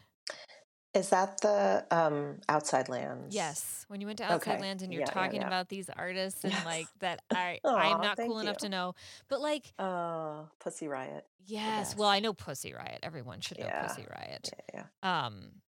[0.94, 3.34] Is that the um, Outside Lands?
[3.34, 4.62] Yes, when you went to Outside Okay.
[4.62, 5.48] Lands and you're Yeah, yeah, talking yeah.
[5.48, 6.66] about these artists and Yes.
[6.66, 8.94] like that, I I'm not cool enough to know.
[9.28, 11.26] But like, Oh, Pussy Riot.
[11.48, 13.00] yes, well, I know Pussy Riot.
[13.02, 13.88] Everyone should know Yeah.
[13.88, 14.52] Pussy Riot.
[14.74, 15.26] Yeah, yeah.
[15.26, 15.62] Um,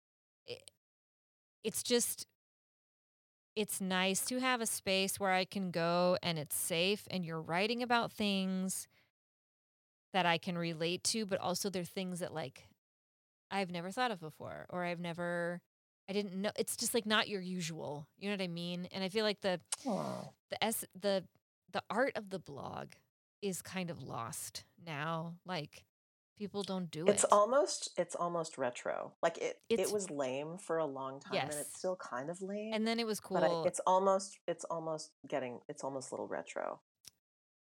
[0.46, 0.70] it,
[1.62, 2.26] it's just,
[3.56, 7.40] it's nice to have a space where I can go and it's safe, and you're
[7.40, 8.88] writing about things
[10.12, 12.68] that I can relate to, but also they're things that like
[13.50, 15.60] I've never thought of before, or I've never.
[16.08, 16.50] I didn't know.
[16.58, 18.06] It's just like not your usual.
[18.18, 18.88] You know what I mean?
[18.92, 20.28] And I feel like the Aw.
[20.50, 21.24] the s the
[21.72, 22.88] the art of the blog
[23.40, 25.34] is kind of lost now.
[25.46, 25.84] Like
[26.36, 27.14] people don't do It's it.
[27.14, 29.12] It's almost it's almost retro.
[29.22, 32.40] Like it It's- it was lame for a long time and it's still kind of
[32.42, 32.72] lame.
[32.74, 33.40] and then it was cool.
[33.40, 36.80] but I, it's almost it's almost getting it's almost a little retro.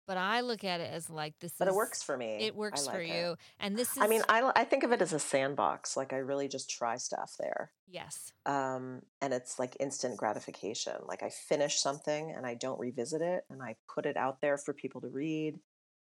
[0.08, 1.54] but I look at it as like this.
[1.58, 2.36] But it is- works for me.
[2.46, 3.08] It works I for it.
[3.08, 3.98] you, and this is.
[3.98, 5.96] I mean, I I think of it as a sandbox.
[5.96, 7.72] Like I really just try stuff there.
[7.88, 10.94] yes, Um, and it's like instant gratification.
[11.06, 14.58] Like I finish something and I don't revisit it and I put it out there
[14.58, 15.58] for people to read.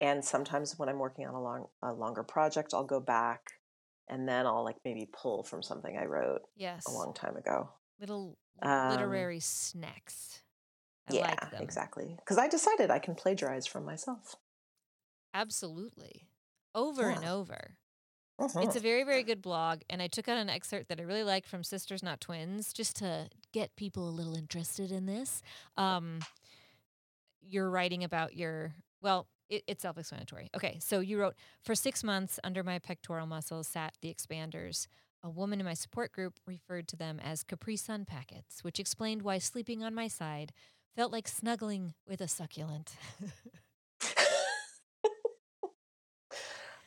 [0.03, 3.51] And sometimes when I'm working on a long a longer project, I'll go back
[4.09, 6.85] and then I'll like maybe pull from something I wrote yes.
[6.85, 7.69] a long time ago.
[8.01, 10.41] Little Um, literary snacks.
[11.09, 12.15] I yeah, like exactly.
[12.19, 14.35] Because I decided I can plagiarize from myself.
[15.33, 16.27] Absolutely,
[16.75, 17.33] over and Yeah.
[17.33, 17.77] over.
[18.39, 21.23] It's a very, very good blog, and I took out an excerpt that I really
[21.23, 25.41] like from Sisters Not Twins, just to get people a little interested in this.
[25.77, 26.19] Um,
[27.41, 30.49] you're writing about your well, it, it's self-explanatory.
[30.55, 34.87] Okay, so you wrote for six months under my pectoral muscles sat the expanders.
[35.23, 39.21] A woman in my support group referred to them as Capri Sun packets, which explained
[39.21, 40.51] why sleeping on my side
[40.95, 42.95] felt like snuggling with a succulent.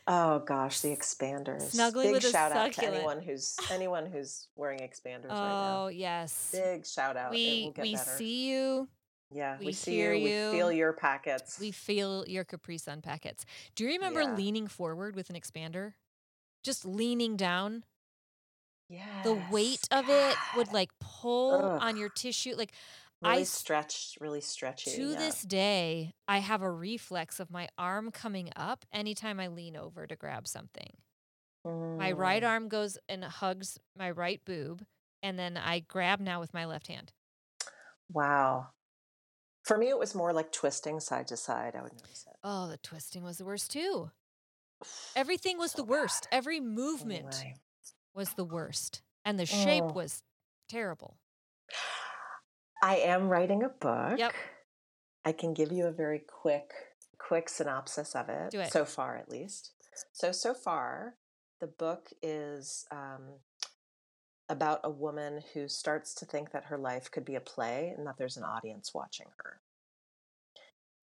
[0.07, 1.62] oh gosh, the expanders.
[1.62, 5.84] Snuggling Big with a shout out to anyone who's anyone who's wearing expanders right now.
[5.84, 7.32] oh yes, Big shout out.
[7.32, 8.11] it we will get we better.
[8.11, 8.88] see you.
[9.31, 10.51] Yeah, we, We see hear you, you.
[10.53, 11.59] We feel your packets.
[11.61, 13.45] We feel your Capri Sun packets.
[13.74, 14.35] Do you remember Yeah.
[14.35, 15.95] leaning forward with an expander?
[16.62, 17.85] Just leaning down.
[18.89, 19.22] Yeah.
[19.24, 21.79] The weight of it would like pull Ugh.
[21.83, 22.55] on your tissue.
[22.57, 22.72] Like
[23.20, 24.91] really I stretch, really stretchy.
[24.93, 25.16] to yeah.
[25.16, 30.07] this day, I have a reflex of my arm coming up anytime I lean over
[30.07, 30.97] to grab something.
[31.64, 32.49] My right Mm.
[32.49, 34.87] arm goes and hugs my right boob,
[35.22, 37.12] and then I grab now with my left hand.
[38.12, 38.68] Wow.
[39.67, 41.75] For me, it was more like twisting side to side.
[41.77, 42.37] I would notice it.
[42.45, 44.11] Oh, the twisting was the worst too.
[45.17, 46.29] Everything was So the worst.
[46.31, 46.37] bad.
[46.39, 47.55] Every movement Anyway.
[48.14, 49.03] was the worst.
[49.25, 49.93] And the shape Oh.
[49.93, 50.23] was
[50.69, 51.19] terrible.
[52.81, 54.19] I am writing a book.
[54.19, 54.33] Yep.
[55.25, 56.71] I can give you a very quick,
[57.19, 58.55] quick synopsis of it.
[58.55, 58.71] It.
[58.73, 59.73] So far, at least.
[60.12, 61.17] So so far,
[61.61, 63.41] the book is um,
[64.49, 68.07] about a woman who starts to think that her life could be a play and
[68.07, 69.61] that there's an audience watching her.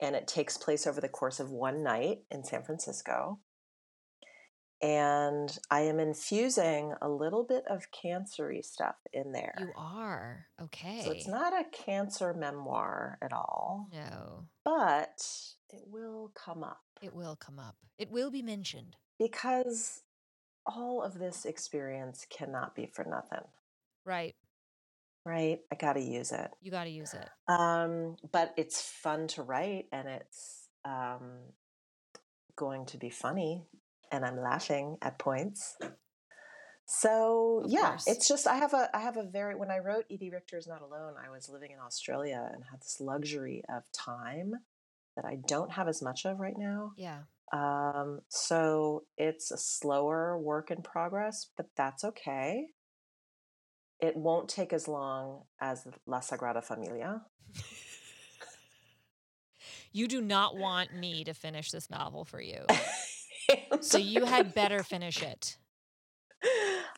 [0.00, 3.38] And it takes place over the course of one night in San Francisco.
[4.82, 9.54] And I am infusing a little bit of cancery stuff in there.
[9.58, 10.46] You are.
[10.60, 11.02] Okay.
[11.04, 14.44] So it's not a cancer memoir at all, No.
[14.64, 15.26] but
[15.70, 17.76] it will come up It will come up.
[17.98, 18.96] It will be mentioned.
[19.18, 20.02] because
[20.66, 23.44] all of this experience cannot be for nothing,
[24.04, 24.34] Right.
[25.24, 25.60] right?
[25.70, 26.50] I got to use it.
[26.60, 27.28] You got to use it.
[27.48, 31.30] Um, but it's fun to write and it's um,
[32.56, 33.64] going to be funny,
[34.12, 35.76] and I'm laughing at points.
[36.86, 38.06] So Of yeah, course.
[38.06, 40.66] it's just I have a I have a very when I wrote Edie Richter is
[40.66, 44.54] not alone, I was living in Australia and had this luxury of time
[45.16, 46.92] that I don't have as much of right now.
[46.96, 47.20] Yeah.
[47.52, 52.66] Um, so it's a slower work in progress, but that's okay.
[54.00, 57.22] It won't take as long as La Sagrada Familia.
[59.94, 62.66] You do not want me to finish this novel for you.
[63.80, 65.56] so you had better finish it.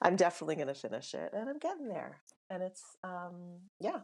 [0.00, 2.22] I'm definitely going to finish it and I'm getting there.
[2.48, 4.00] And it's, um, yeah,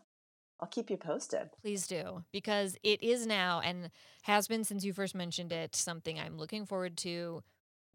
[0.63, 1.51] I'll keep you posted.
[1.61, 3.91] Please do, because it is now and
[4.23, 7.43] has been since you first mentioned it something I'm looking forward to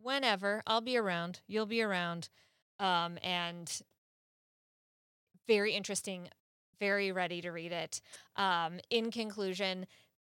[0.02, 0.62] whenever.
[0.68, 1.40] I'll be around.
[1.48, 2.28] You'll be around.
[2.78, 3.82] Um, and
[5.48, 6.28] very interesting,
[6.78, 8.02] very ready to read it.
[8.36, 9.88] Um, in conclusion,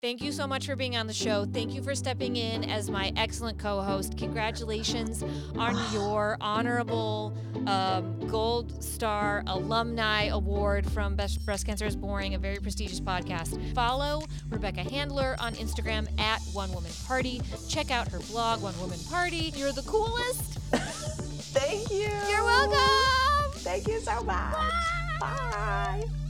[0.05, 1.45] Thank you so much for being on the show.
[1.45, 4.15] Thank you for stepping in as my excellent co host.
[4.19, 5.23] Congratulations
[5.57, 7.35] on your honorable
[7.65, 13.73] um, Gold Star Alumni Award from Best Breast Cancer is Boring, a very prestigious podcast.
[13.73, 17.41] Follow Rebecca Handler on Instagram at One Woman Party.
[17.67, 19.53] Check out her blog, One Woman Party.
[19.55, 20.59] You're the coolest.
[21.55, 22.11] Thank you.
[22.29, 23.59] You're welcome.
[23.61, 24.53] Thank you so much.
[24.53, 24.69] Bye.
[25.19, 26.24] Bye.